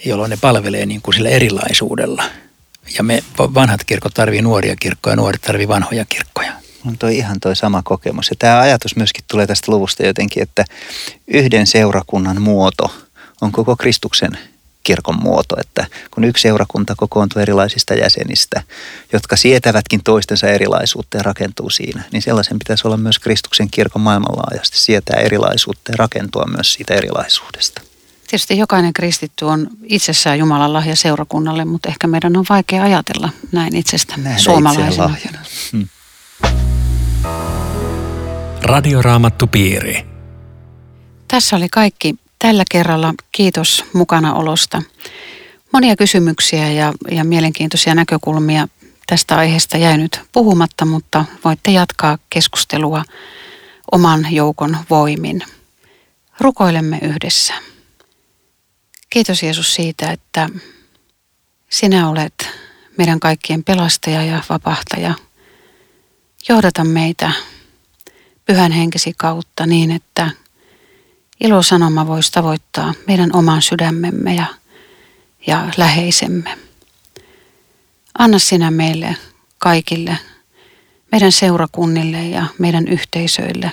jolloin 0.05 0.29
ne 0.29 0.37
palvelee 0.41 0.85
niin 0.85 1.01
kuin 1.01 1.15
sillä 1.15 1.29
erilaisuudella. 1.29 2.23
Ja 2.97 3.03
me 3.03 3.23
vanhat 3.37 3.83
kirkot 3.83 4.13
tarvii 4.13 4.41
nuoria 4.41 4.75
kirkkoja, 4.75 5.15
nuoret 5.15 5.41
tarvii 5.41 5.67
vanhoja 5.67 6.05
kirkkoja 6.05 6.66
on 6.87 6.97
toi 6.97 7.17
ihan 7.17 7.39
toi 7.39 7.55
sama 7.55 7.81
kokemus. 7.83 8.29
Ja 8.29 8.35
tämä 8.39 8.59
ajatus 8.59 8.95
myöskin 8.95 9.23
tulee 9.31 9.47
tästä 9.47 9.71
luvusta 9.71 10.05
jotenkin, 10.05 10.43
että 10.43 10.65
yhden 11.27 11.67
seurakunnan 11.67 12.41
muoto 12.41 12.95
on 13.41 13.51
koko 13.51 13.75
Kristuksen 13.75 14.37
kirkon 14.83 15.21
muoto, 15.23 15.55
että 15.59 15.85
kun 16.11 16.23
yksi 16.23 16.41
seurakunta 16.41 16.95
kokoontuu 16.97 17.41
erilaisista 17.41 17.93
jäsenistä, 17.93 18.63
jotka 19.13 19.35
sietävätkin 19.35 20.03
toistensa 20.03 20.47
erilaisuutta 20.47 21.17
ja 21.17 21.23
rakentuu 21.23 21.69
siinä, 21.69 22.03
niin 22.11 22.21
sellaisen 22.21 22.59
pitäisi 22.59 22.87
olla 22.87 22.97
myös 22.97 23.19
Kristuksen 23.19 23.67
kirkon 23.71 24.01
maailmanlaajuisesti, 24.01 24.77
sietää 24.77 25.19
erilaisuutta 25.19 25.91
ja 25.91 25.95
rakentua 25.97 26.45
myös 26.55 26.73
siitä 26.73 26.93
erilaisuudesta. 26.93 27.81
Tietysti 28.27 28.57
jokainen 28.57 28.93
kristitty 28.93 29.45
on 29.45 29.69
itsessään 29.83 30.39
Jumalan 30.39 30.73
lahja 30.73 30.95
seurakunnalle, 30.95 31.65
mutta 31.65 31.89
ehkä 31.89 32.07
meidän 32.07 32.37
on 32.37 32.45
vaikea 32.49 32.83
ajatella 32.83 33.29
näin 33.51 33.75
itsestä 33.75 34.13
Nähdä 34.17 34.39
suomalaisena. 34.39 35.15
Hmm. 35.71 35.87
Radioraamattupiiri. 38.63 40.05
Tässä 41.27 41.55
oli 41.55 41.69
kaikki 41.69 42.15
tällä 42.39 42.63
kerralla. 42.71 43.13
Kiitos 43.31 43.85
mukanaolosta. 43.93 44.81
Monia 45.73 45.95
kysymyksiä 45.95 46.71
ja, 46.71 46.93
ja 47.11 47.23
mielenkiintoisia 47.23 47.95
näkökulmia 47.95 48.67
tästä 49.07 49.35
aiheesta 49.35 49.77
jäi 49.77 49.97
nyt 49.97 50.21
puhumatta, 50.31 50.85
mutta 50.85 51.25
voitte 51.45 51.71
jatkaa 51.71 52.17
keskustelua 52.29 53.03
oman 53.91 54.27
joukon 54.31 54.77
voimin. 54.89 55.43
Rukoilemme 56.39 56.99
yhdessä. 57.01 57.53
Kiitos 59.09 59.43
Jeesus 59.43 59.75
siitä, 59.75 60.11
että 60.11 60.49
sinä 61.69 62.09
olet 62.09 62.49
meidän 62.97 63.19
kaikkien 63.19 63.63
pelastaja 63.63 64.23
ja 64.23 64.43
vapahtaja. 64.49 65.13
Johdata 66.49 66.83
meitä 66.83 67.31
pyhän 68.47 68.71
henkesi 68.71 69.13
kautta 69.17 69.65
niin, 69.65 69.91
että 69.91 70.31
ilosanoma 71.39 72.07
voisi 72.07 72.31
tavoittaa 72.31 72.93
meidän 73.07 73.29
oman 73.35 73.61
sydämemme 73.61 74.35
ja, 74.35 74.45
ja 75.47 75.69
läheisemme. 75.77 76.57
Anna 78.17 78.39
sinä 78.39 78.71
meille 78.71 79.17
kaikille, 79.57 80.17
meidän 81.11 81.31
seurakunnille 81.31 82.23
ja 82.23 82.45
meidän 82.59 82.87
yhteisöille, 82.87 83.71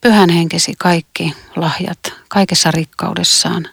pyhän 0.00 0.30
henkesi 0.30 0.74
kaikki 0.78 1.34
lahjat 1.56 1.98
kaikessa 2.28 2.70
rikkaudessaan, 2.70 3.68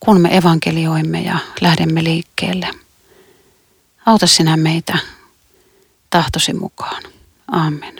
kun 0.00 0.20
me 0.20 0.36
evankelioimme 0.36 1.20
ja 1.20 1.38
lähdemme 1.60 2.04
liikkeelle. 2.04 2.70
Auta 4.06 4.26
sinä 4.26 4.56
meitä 4.56 4.98
tahtosi 6.10 6.52
mukaan. 6.52 7.02
Amen. 7.48 7.99